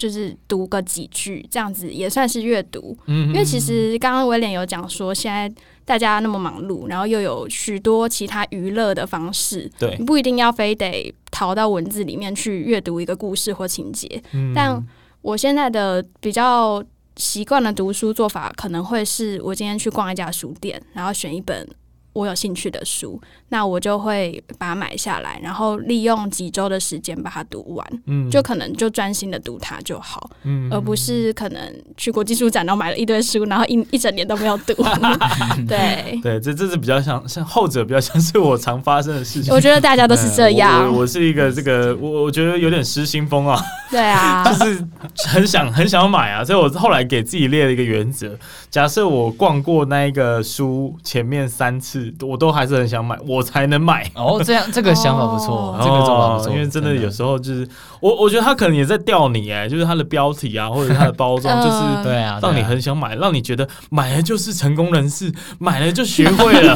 [0.03, 2.93] 就是读个几句，这样子也算是阅读。
[3.05, 5.49] 嗯，因为其实刚刚威廉有讲说，现在
[5.85, 14.21] 大家那么忙碌，然后又有许多其他娱乐的方式，对，不一定要非得逃到文字里面去阅读一个故事或情节。
[14.33, 14.85] 嗯，但
[15.21, 16.83] 我现在的比较
[17.15, 21.65] 习惯的读书做法，可能会是我今天去逛一家书店，然后选一本。
[22.13, 27.85] 我有兴趣的书，那我就会把它买下来，然后利用几周的时间把它读完。
[28.05, 31.59] 嗯，就可能就专心的读它就好，嗯，而不是可能
[31.97, 34.73] 去国际书展，然后买了一堆书，然后一 一整年都没有读。
[35.67, 39.51] 对对，这这是比较像像后者，比较像是我常发生的事情。
[39.51, 40.87] 我觉得大家都是这样。
[40.93, 43.59] 我我是一个这个，我我觉得有点失心疯啊。
[43.89, 44.87] 对啊， 就是
[45.29, 48.37] 很想很想要买啊，所以我后来给自己列了一个原则：
[48.69, 52.02] 假设我逛过那一个书前面三次。
[52.21, 54.09] 我都还是很想买，我才能买。
[54.15, 56.51] 哦，这样这个想法不错， 哦、这个做法不错。
[56.51, 57.67] 因为真的有时候就是
[57.99, 66.75] 我，我觉得他可能也在钓你哎，就是他的标题啊，或者他的包装，就是对啊，让你很想买，让你觉得买了就是成功人士， 买了就学会了。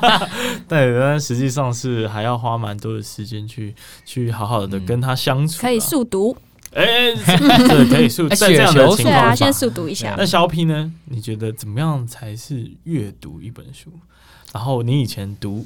[0.68, 6.36] 对，但实际上是还要花蛮多的时间去去好好的跟他相处，可以速读。
[6.72, 10.14] 哎，对，可以速在这样的情况下，先速读一下。
[10.16, 10.92] 那肖 P 呢？
[11.06, 13.90] 你觉得怎么样才是阅读一本书？
[14.52, 15.64] 然后你以前读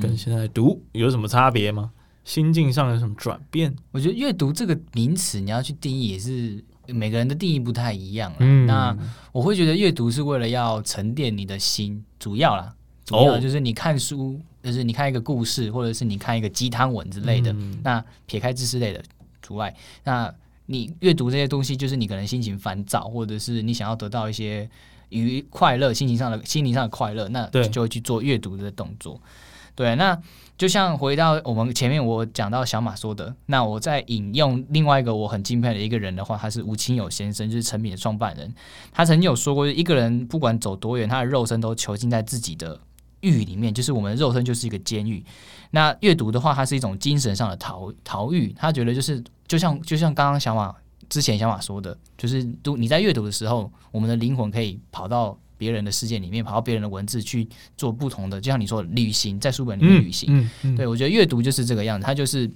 [0.00, 1.90] 跟现在读有什么差别吗？
[2.24, 3.74] 心境上有什么转变？
[3.90, 8.32] 我觉得阅读这个名词你要去定义，也是每个人的定义不太一样。
[8.38, 8.96] 嗯，那
[9.32, 12.72] 我会觉得阅读是为了要沉淀你的心，主要啦，
[13.04, 17.52] 主要就是你看书，就是你看一个故事，或者是你看一个鸡汤文之类的。
[17.52, 19.02] 嗯，那撇开知识类的
[19.42, 20.32] 除外，那
[20.66, 24.70] 你阅读这些东西，就是你可能心情烦躁，或者是你想要得到一些。
[25.12, 29.20] 愉快乐，心情上的心灵上的快乐，那就会去做阅读的动作。
[29.74, 30.18] 对，那
[30.58, 38.54] 就像回到我们前面我讲到小马说的，那我在引用另外一个我很敬佩的一个人的话，他是吴清友先生，就是成品的创办人。
[38.92, 42.78] 他曾经有说过，一个人不管走多远，他的肉身都囚禁在自己的
[43.20, 45.24] 狱里面，就是我们的肉身就是一个监狱。
[45.70, 48.54] 那阅读的话，它是一种精神上的逃逃狱。
[48.58, 50.74] 他觉得就是就像就像刚刚小马。
[51.08, 60.28] 之前小马说的，就是读你在阅读的时候，我们的灵魂可以跑到别人的世界里面，跑到别人的文字去做不同的，就像你说的旅行，在书本里面旅行。
[60.30, 62.50] 嗯嗯嗯、对，我觉得阅读就是这个样子，它就是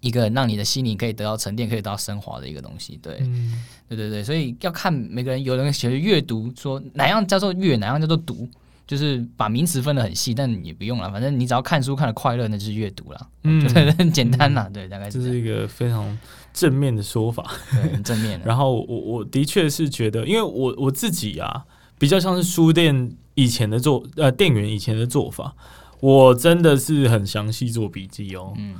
[0.00, 2.98] 一个让你的心灵可以得到沉淀，可以得到升华的一个东西。
[3.00, 8.48] 对，嗯、对对对，所以要看每个人，有人写阅读说哪样叫做阅，哪样叫做读，
[8.88, 13.28] 就是把名词分得很细，但也不用了，反正你只要看书看得快乐，那就是阅读了。
[13.44, 14.68] 嗯，就是很简单啦。
[14.72, 16.18] 对，大概是这是一个非常。
[16.52, 18.40] 正面的说法，很正面。
[18.44, 21.64] 然后我我的确是觉得，因为我我自己啊，
[21.98, 25.54] 比较像是书店以前的做呃店员以前的做法，
[26.00, 28.74] 我真的是很详细做笔记哦，嗯，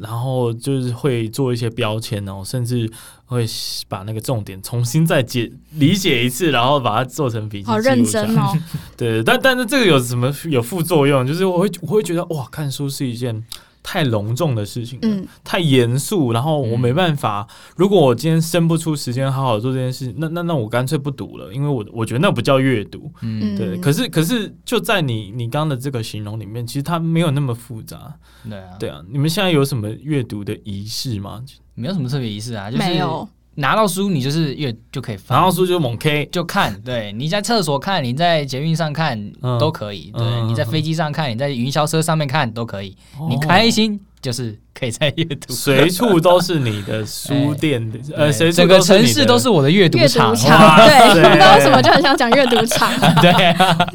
[0.00, 2.90] 然后就是会做一些标签哦，甚至
[3.24, 3.44] 会
[3.88, 8.56] 把那个重点重新再解理解一次，然后把它做成笔记，好认真哦。
[8.96, 11.26] 对，但但是这个有什么有副作用？
[11.26, 13.44] 就是我会我会觉得哇，看书是一件。
[13.88, 17.46] 太隆重的事情，嗯，太严肃，然后我没办法。
[17.48, 23.78] 嗯、如果我今天生不出时间好好做这件事，那那那我干脆不读了，因为我我觉得那不叫阅读，嗯，对。
[23.78, 28.12] 可是可是就在你你刚刚的这个形容里面，其实它没有那么复杂，
[28.50, 29.00] 对啊，对啊。
[29.08, 31.40] 你们现在有什么阅读的仪式吗？
[31.74, 33.28] 没有什么特别仪式啊，就是没有。
[33.56, 35.38] 拿到书，你就是越就可以翻。
[35.38, 36.80] 拿到书就猛 K，就看。
[36.82, 40.12] 对，你在厕所看，你在捷运上看、嗯、都可以。
[40.16, 42.96] 对，嗯、你在飞机上看，你在云霄车上面看都可以。
[43.18, 44.58] 哦、你开心就是。
[44.78, 50.36] 可以在阅读，随处都是你的书店的，呃，整个城市都是我的阅读场。
[50.36, 52.92] 对，不知道为什么就很想讲阅读场。
[53.22, 53.32] 对，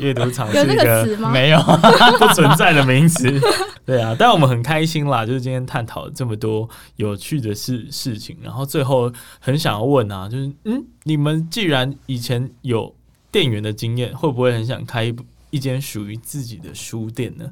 [0.04, 1.30] 阅读场有这个词吗？
[1.30, 1.62] 没有，
[2.18, 3.40] 不存在的名词。
[3.86, 12.92] 对啊，但我们很开心啦，就是今天探讨了这么多有趣的事事情，然后最后很想要问啊，就是嗯，你们既然以前有
[13.32, 15.16] 店员的经验，会不会很想开一
[15.52, 17.46] 一间属于自己的书店呢？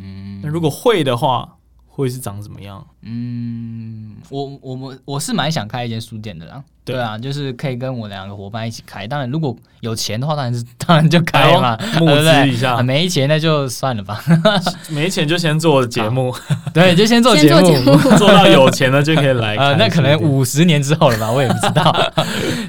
[0.00, 1.52] 嗯，那如果会的话。
[1.96, 2.86] 会是长怎么样？
[3.02, 6.62] 嗯，我我们我是蛮想开一间书店的啦。
[6.84, 9.06] 对，对啊，就是可以跟我两个伙伴一起开。
[9.08, 12.82] 当然，如果有钱的话，当然是 当然就开嘛，哎、募 资一下。
[12.82, 14.22] 没钱那就算了吧。
[14.90, 16.34] 没钱就先做节目，
[16.74, 19.56] 对，就先做节目，目做到有钱了就可以来。
[19.56, 22.12] 呃，那可能五十年之后了吧，我也不知道。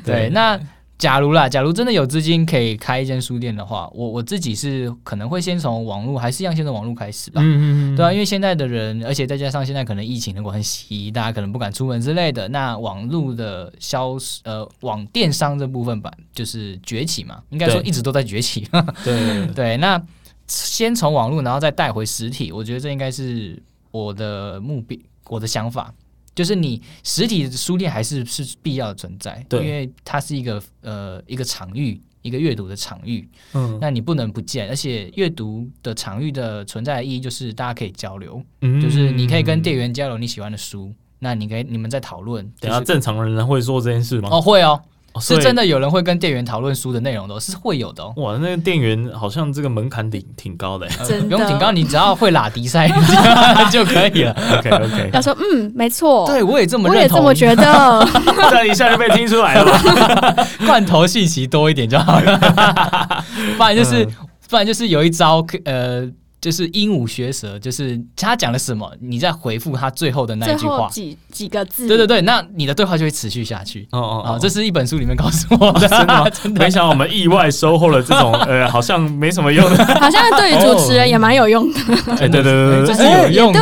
[0.05, 0.57] 对，对，那。
[0.97, 7.39] 假如啦，假如真的有资金可以开一间书店的话，我我自己是可能会先从网络，还是一样先从网络开始吧。
[7.39, 18.67] 嗯嗯嗯，对啊，因为现在的人，而且再加上现在可能疫情的关系，大家可能不敢出门之类的，那网络的销呃网电商这部分吧，就是崛起嘛，应该说一直都在崛起。
[19.03, 19.13] 对
[19.45, 20.01] 对， 对，那
[20.47, 25.93] 先从网络，然后再带回实体，我觉得这应该是我的目标，我的想法。
[26.37, 44.29] 就是你实体的书店还是是必要的存在，对，因为它是一个呃一个场域，一个阅读的场域，嗯，那你不能不见，而且阅读的场域的存在的意义就是大家可以交流，嗯，就是你可以跟店员交流你喜欢的书，那你可以你们在讨论，等下正常的人会做这件事吗？
[44.31, 44.79] 哦，会哦。
[45.19, 48.13] 是真的有人会跟店员讨论书的内容的，是会有的哦。
[48.17, 52.87] 哇，那个店员好像这个门槛挺挺高的， 呃，不用挺高，你只要会拉迪赛
[53.71, 54.35] 就可以了。
[54.57, 55.09] OK OK。
[55.13, 58.07] 他说嗯，没错，对我也这么认同，我也这么觉得，
[58.49, 60.47] 这一下就被听出来了。
[60.65, 63.23] 罐头信息多一点就好了，
[63.57, 64.11] 不然就是，嗯，
[64.49, 66.07] 不然就是有一招呃。
[66.39, 71.87] 就是鹦鹉学舌，就是他讲了什么，你再回复他最后的那一句话，几几个字。
[71.87, 73.87] 对对对，那你的对话就会持续下去。
[73.91, 76.29] 哦哦哦，这是一本书里面告诉我的， 真的吗？
[76.29, 76.61] 真的。
[76.61, 81.79] 没想到我们意外收获了这种 呃，好像没什么用的，好像对于主持人也蛮有用的。
[82.19, 83.59] 哎，对对对对，这是有用的。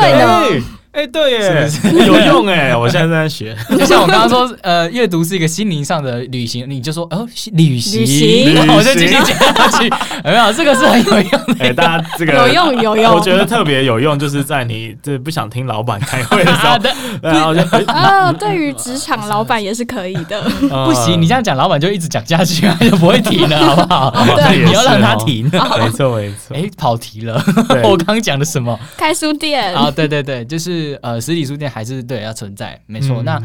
[0.95, 2.73] 哎、欸，对耶，是是 有用哎！
[2.73, 9.89] 我现在正在学， 就像我刚刚说，呃，阅读是一个心灵上的旅行，你就说哦，旅行，旅行， 我就继续讲下去，
[10.23, 10.53] 有没有？
[10.53, 11.55] 这个是很有用的。
[11.59, 16.79] 哎、欸，大家这个有用有用，我觉得特别有用，就是在你这不想听老板开会的时候，
[17.21, 20.41] 然后就啊，对于职场老板也是可以的。
[20.85, 24.25] 不行，你这样讲，老板就一直讲下去，就不会停了，好不好？
[24.37, 25.43] 对，你要让他停。
[25.51, 26.55] 没错没错。
[26.55, 27.43] 哎，跑题了，
[27.83, 28.79] 我刚刚讲的什么？
[28.95, 31.65] 开书店啊，对对对，就是呃，实体书店。
[31.75, 33.21] 还是对要存在，没错。
[33.21, 33.43] 嗯、那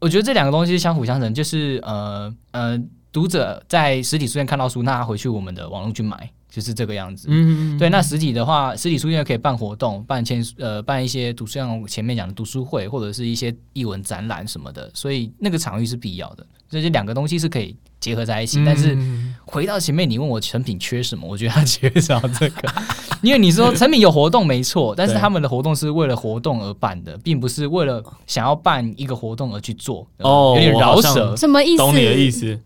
[0.00, 2.78] 我觉得这两个东西相辅相成，就是呃呃，
[3.10, 7.28] 读者在实体书店看到书，那他回去我们的网络去买，就是这个样子。
[7.30, 7.88] 嗯，对。
[7.88, 16.44] 那实体的话，实体书店可以办活动，办签呃办一些读书，像前面讲的读书会，或者是一些译文展览什么的，所以那个场域是必要的。
[16.68, 18.60] 所以这两个东西是可以结合在一起。
[18.60, 18.96] 嗯、但是
[19.44, 22.72] 回到前面，你问我成品缺什么，我觉得他缺少这个。
[23.22, 30.06] 因为你说成品有活动没错，但是他们的活动是为了活动而办的，并不是为了想要办一个活动而去做。
[30.18, 31.78] 哦，有点饶舌，什么意思？
[31.78, 32.58] 懂你的意思，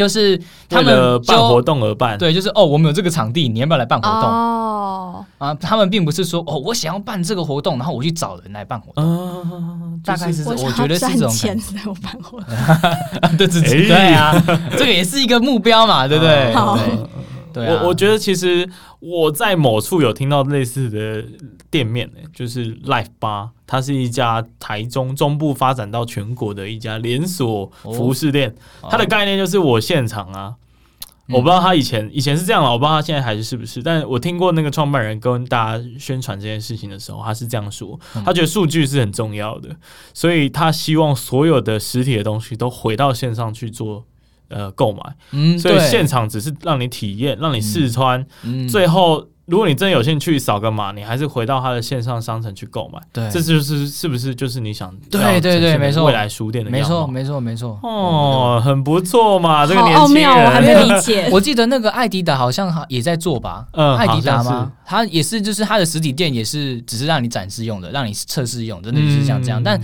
[0.00, 2.16] 就是他们办活动而办。
[2.16, 4.22] 对，就是哦，我们有这个场地，你要不要来办活动？
[4.22, 9.04] 哦，啊，他们并不是说哦，我想要办这个活动，然后我去找人来办活动。
[9.04, 9.44] 哦，
[10.02, 11.82] 大概是我觉得是这种钱来。
[11.84, 14.32] 我办活动， 对自己对啊，
[14.72, 16.54] 这个也是一个目标嘛，对不对？
[16.54, 16.78] 好。
[17.52, 18.68] 对啊、我我觉得其实
[19.00, 21.24] 我在某处有听到类似的
[21.70, 28.54] 店面呢，就是 Life 八，它是一家台中中部发展到全国的一家连锁服饰店。
[28.80, 30.54] 哦、它的概念就是我现场啊，
[31.28, 33.82] 嗯、我不知道他以前以前是这样了，我不知道他现在还是是不是。
[33.82, 39.74] 但我听过那个创办人跟大家宣传这件事情的时候，他是这样说，他觉得数据是很重要的，
[40.12, 44.04] 所以他希望所有的实体的东西都回到线上去做。
[44.50, 57.78] 呃，购买，嗯，所以现场只是让你体验，让你试穿，嗯，最后如果你真有兴趣扫个码，你还是回到他的线上商城去购买，对，这就是是不是就是你想对对对，没错，未来书店的没错没错没错。
[57.82, 60.28] 哦，很不错嘛，这个年轻人。
[60.30, 64.70] 我还没理解， 我记得那个艾迪达好像也在做吧，嗯，艾迪达吗？
[64.84, 69.80] 他也是，就是他的实体店也是只是让你展示用的，让你测试用，真的就是像这样，但。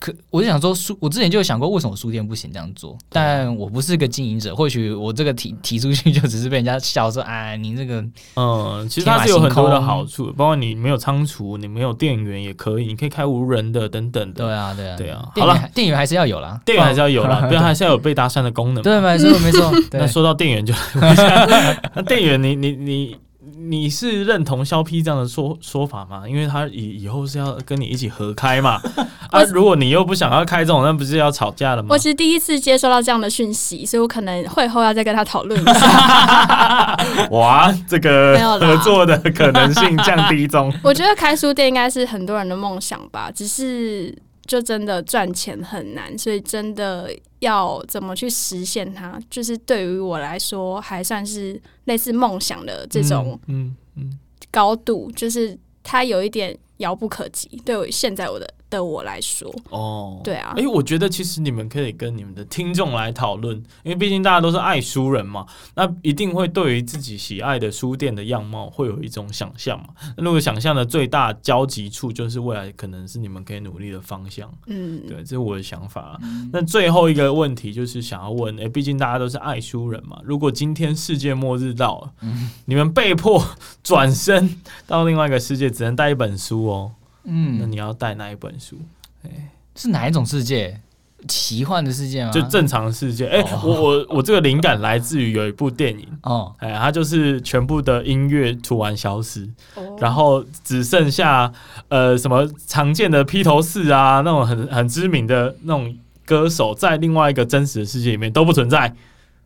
[0.00, 8.04] 可我就想说书，我之前就有想过为什么书店不行这样做，但我不是个经营者，或许我这个提 提出去就只是被人家笑说，哎，你这个，
[8.36, 14.44] 嗯，其实它是有很多的好处，包括你没有仓储，你没有店员也可以，你可以开无人的等等的。
[14.44, 15.28] 对啊，对啊，对啊。
[15.34, 18.82] 好了，店员还是要有啦，店员还是要有啦，不然还是要有被搭讪的功能。
[18.84, 19.72] 对，没错，没错。
[19.92, 23.16] 那说到店员就，那店员你你你。
[23.56, 26.28] 你是认同肖 P 这样的说说法吗？
[26.28, 28.80] 因为他以以后是要跟你一起合开嘛。
[29.30, 31.88] 啊，如果你又不想要开这种，那不是要吵架了吗？
[31.90, 36.96] 我其实第一次接收到这样的讯息，所以我可能会后要再跟他讨论一下。
[37.30, 40.72] 哇，这个 合作的可能性降低中。
[40.82, 44.16] 我觉得开书店应该是很多人的梦想吧，只是。
[44.48, 54.18] 就真的赚钱很难，所以真的要怎么去实现它，就是对于我来说还算是类似梦想的这种嗯嗯
[54.50, 57.46] 高度，就是它有一点遥不可及。
[57.62, 69.88] 对我现在我的的我来说，哦，对啊，哎、欸，我觉得其实你们可以跟你们的听众来讨论，因为毕竟大家都是爱书人嘛，那一定会对于自己喜爱的书店的样貌会有一种想象嘛。
[70.16, 74.52] 那如果想象的最大交集处，就是未来可能是你们可以努力的方向。
[74.66, 76.18] 嗯，对，这是我的想法。
[76.22, 83.42] 嗯、那最后一个问题就是想要问，哎、欸，毕竟大家都是爱书人嘛，如果今天世界末日到了，嗯、你们被迫
[83.82, 84.56] 转身
[84.86, 86.92] 到另外一个世界，只能带一本书哦。
[87.28, 88.80] 嗯，那你要带哪一本书？
[89.22, 90.80] 哎，是哪一种世界？
[91.26, 92.30] 奇幻的世界吗？
[92.30, 93.26] 就正常的世界。
[93.26, 101.52] 哎、欸，我我我这个灵感来自于有一部电影哦，哎，它就是全部的音乐突然消失，哦、然后只剩下
[101.88, 105.92] 呃什么常见的披头士啊，那种很很知名的那种
[106.24, 108.94] 歌手，在另外一个真实的世界里面都不存在，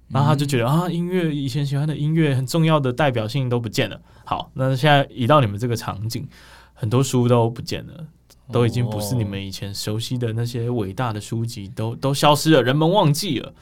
[0.09, 3.99] 然后他就觉得、嗯、啊，音乐以前喜欢的音乐很重要的代表性都不见了。
[4.25, 6.29] 好，那现在移到你们这个场景。
[6.83, 8.05] 很多书都不见了，
[8.51, 13.55] 都已经不是你们以前熟悉的那些伟大的书籍，都都消失了，人们忘记了。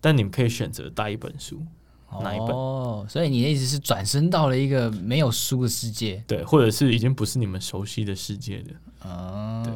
[0.00, 1.60] 但你们可以选择带一本书，
[2.22, 2.50] 哪一本？
[2.50, 8.70] 哦，所以你的意思是转身到了一个没有书的世界，对，或者是已经不是你们熟悉的世界的。
[9.04, 9.74] 嗯，对，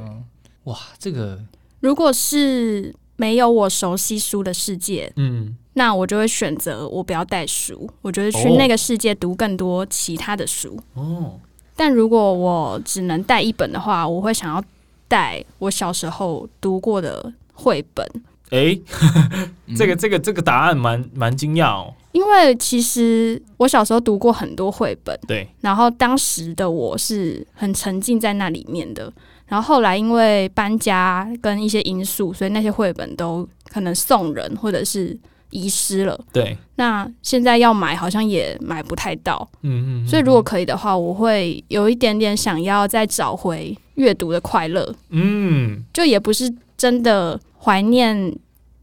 [0.70, 1.44] 哇，这个
[1.80, 10.78] 如果是没有我熟悉书的世界，嗯，那我就会选择我不要带书，我觉得去那个世界读更多其他的书。
[10.94, 11.40] 哦。
[11.84, 14.62] 但如果我只能带一本的话，我会想要
[15.08, 18.06] 带我小时候读过的绘本。
[18.50, 18.82] 哎、欸，
[19.76, 21.92] 这个这个这个答案蛮蛮惊讶哦。
[22.12, 25.48] 因为其实我小时候读过很多绘本，对。
[25.60, 29.12] 然后当时的我是很沉浸在那里面的。
[29.48, 35.18] 然后后来因为搬家跟一些因素，所以那些绘本都可能送人或者是。
[35.52, 48.34] 遗失了，对，那现在要买好像也买不太到，嗯嗯，所以如果可以的话，我会有一点点想要再找回阅读的快乐，嗯，就也不是真的怀念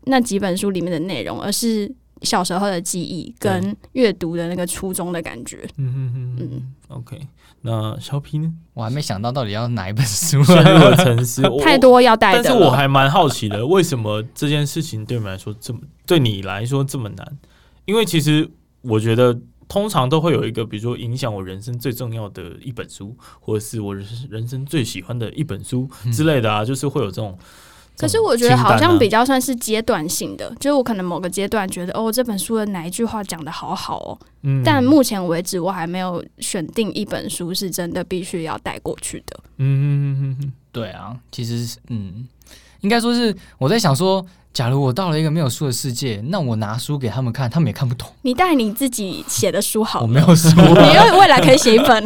[0.06, 1.92] 那几本书里面的内容，而是
[2.22, 6.38] 小时候的记忆跟阅读的那个初衷的感觉，嗯嗯嗯。
[6.40, 7.20] 嗯，OK。
[7.62, 8.54] 那小 P 呢？
[8.74, 10.44] 我还没想到到底要哪一本书。
[10.46, 12.44] 陷入了沉思， 太多要带的。
[12.44, 17.38] 但是我还蛮好奇的，为什么这件事情对你们来说这么，对你来说这么难？
[17.86, 18.50] 因为其实
[18.82, 19.38] 我觉得，
[19.68, 27.38] 通常都会有一个，比如说影响我人生最重要的一本书，或者是我人生人生最喜欢的一本书之类的啊，就是会有这种。
[28.00, 39.40] 可是我觉得好像比较算是阶段性的，就是我可能某个阶段觉得哦，这本书的哪一句话讲的好好哦，嗯，但目前为止我还没有选定一本书是真的必须要带过去的。
[39.58, 42.26] 嗯嗯嗯，对啊，其实嗯，
[42.82, 44.26] 应该说是我在想说，
[44.60, 48.06] 假如我到了一个没有书的世界，那我拿书给他们看，他们也看不懂。
[48.24, 52.04] 你带你自己写的书好了，我没有书，你未来可以写一本。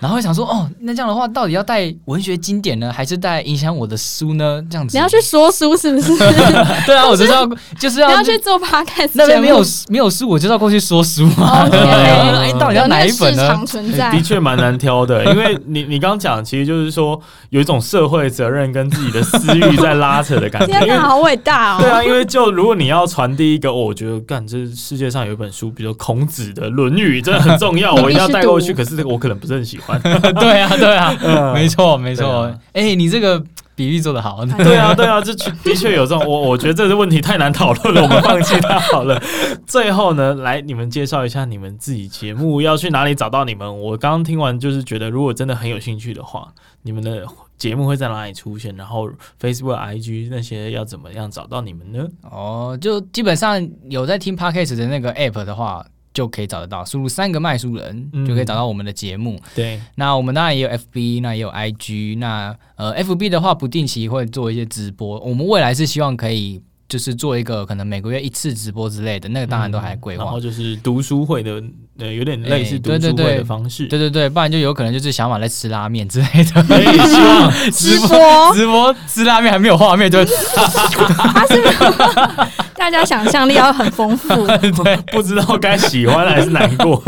[0.00, 4.60] 然后想说，哦，那这样的话，到底要带文学经典呢，还是带影响我的书呢？
[4.68, 6.16] 这样子，你要去说书是不是？
[6.86, 7.46] 对啊，我知道，
[7.78, 9.10] 就是要你要去做 podcast。
[9.12, 11.68] 那边没有没有书，我就要过去说书嘛。
[11.70, 13.62] 哎，到底要哪一本呢？
[13.64, 21.01] 存在的确蛮难挑的，因为你你刚刚讲，其实就是说有一种社会责任跟自己的私欲在拉扯的感觉。
[21.02, 21.80] 好伟大哦！
[21.80, 28.72] 对啊，因为就如果你要传递一个，我觉得干这世界上有一本书，比如说孔子的《论语》，真的很重要， 我一定要带过去。
[28.72, 30.00] 可是这个我可能不是很喜欢。
[30.00, 32.44] 对啊，对啊，嗯、没错，没错。
[32.72, 33.42] 哎、啊欸，你这个
[33.74, 34.44] 比喻做得好。
[34.44, 35.34] 对啊，对啊，这
[35.64, 36.24] 的确有这种。
[36.26, 39.20] 我我觉得这个问题太难讨论了，我们放弃它好了。
[39.66, 43.80] 最后呢，来你们介绍一下你们自己节目要去哪里找到你们。
[43.80, 46.48] 我刚刚听完就是觉得，如果真的很有兴趣的话，
[46.82, 47.26] 你们的
[47.62, 48.74] 节目会在哪里出现？
[48.74, 49.08] 然后
[49.40, 52.08] Facebook、IG 那些要怎么样找到你们呢？
[52.22, 55.86] 哦，就基本上有在听 Podcast 的那个 App 的话。
[56.14, 59.40] 就可以找得到，输入三个卖书人，嗯、就可以找到我们的节目。
[59.54, 62.18] 对，那我们当然也有 FB，那也有 IG。
[62.18, 65.18] 那呃，FB 的话不定期会做一些直播。
[65.20, 66.60] 我们未来是希望可以
[66.92, 70.24] 就是做一个可能每个月一次直播之类的，那个当然都还规划。
[70.24, 71.62] 然后就是读书会的，
[71.98, 73.84] 呃，有点类似读书会的方式。
[73.84, 76.60] 欸、对，对对对，不然就有可能就是小马在吃拉面之类的。
[76.60, 80.22] 欸、 希望 直播直播吃拉面还没有画面就。
[80.22, 82.46] 他是没有。
[82.76, 84.28] 大家想象力要很丰富，
[84.84, 87.02] 对，不知道该喜欢还是难过。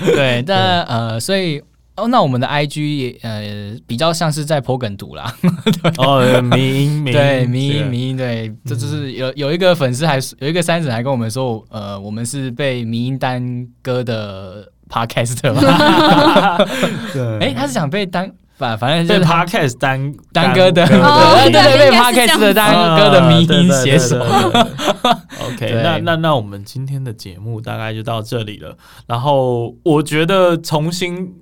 [0.00, 1.60] 对，但呃，所以
[1.96, 5.34] 哦，那我们的 IG 也呃比较像是在 po 梗图啦。
[5.98, 16.58] 哦，迷音 对迷迷对，这就是有有一个粉丝还有一个三婶还跟我们说，呃，我们是被迷音耽搁的 Podcast 嘛。
[17.12, 18.30] 对，哎，他是想被耽。
[18.58, 24.18] 反反正就是 Podcast 耽耽搁的，对对对，被 Podcast 的耽搁的迷音写手。
[24.18, 28.74] OK，那那那我们今天的节目大概就到这里了。
[29.06, 31.34] 然后我觉得重新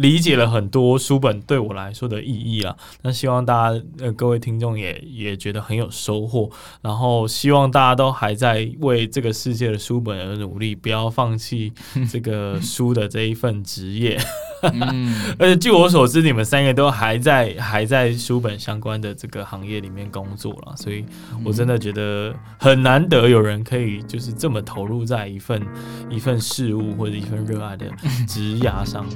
[0.00, 2.74] 理解了很多书本对我来说的意义啊。
[3.02, 6.50] 那希望大家呃各位听众也也觉得很有收获，
[6.80, 11.72] 然后希望大家都还在为这个世界的书本而努力，不要放弃
[12.10, 14.18] 这个书的这一份职业。
[14.62, 21.04] 嗯， 而且据我所知，你们三个都还在还在书本相关的这个行业里面工作了，所以
[21.44, 25.60] 我真的觉得很难得有人可以就是这么投入在一份
[26.08, 27.86] 一份事物或者一份热爱的
[28.28, 29.06] 职涯上。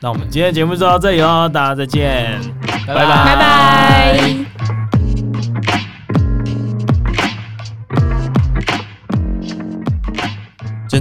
[0.00, 2.40] 那我们今天的节目就到这里喽，大家再见，
[2.86, 3.06] 拜拜。
[3.06, 5.01] 拜拜。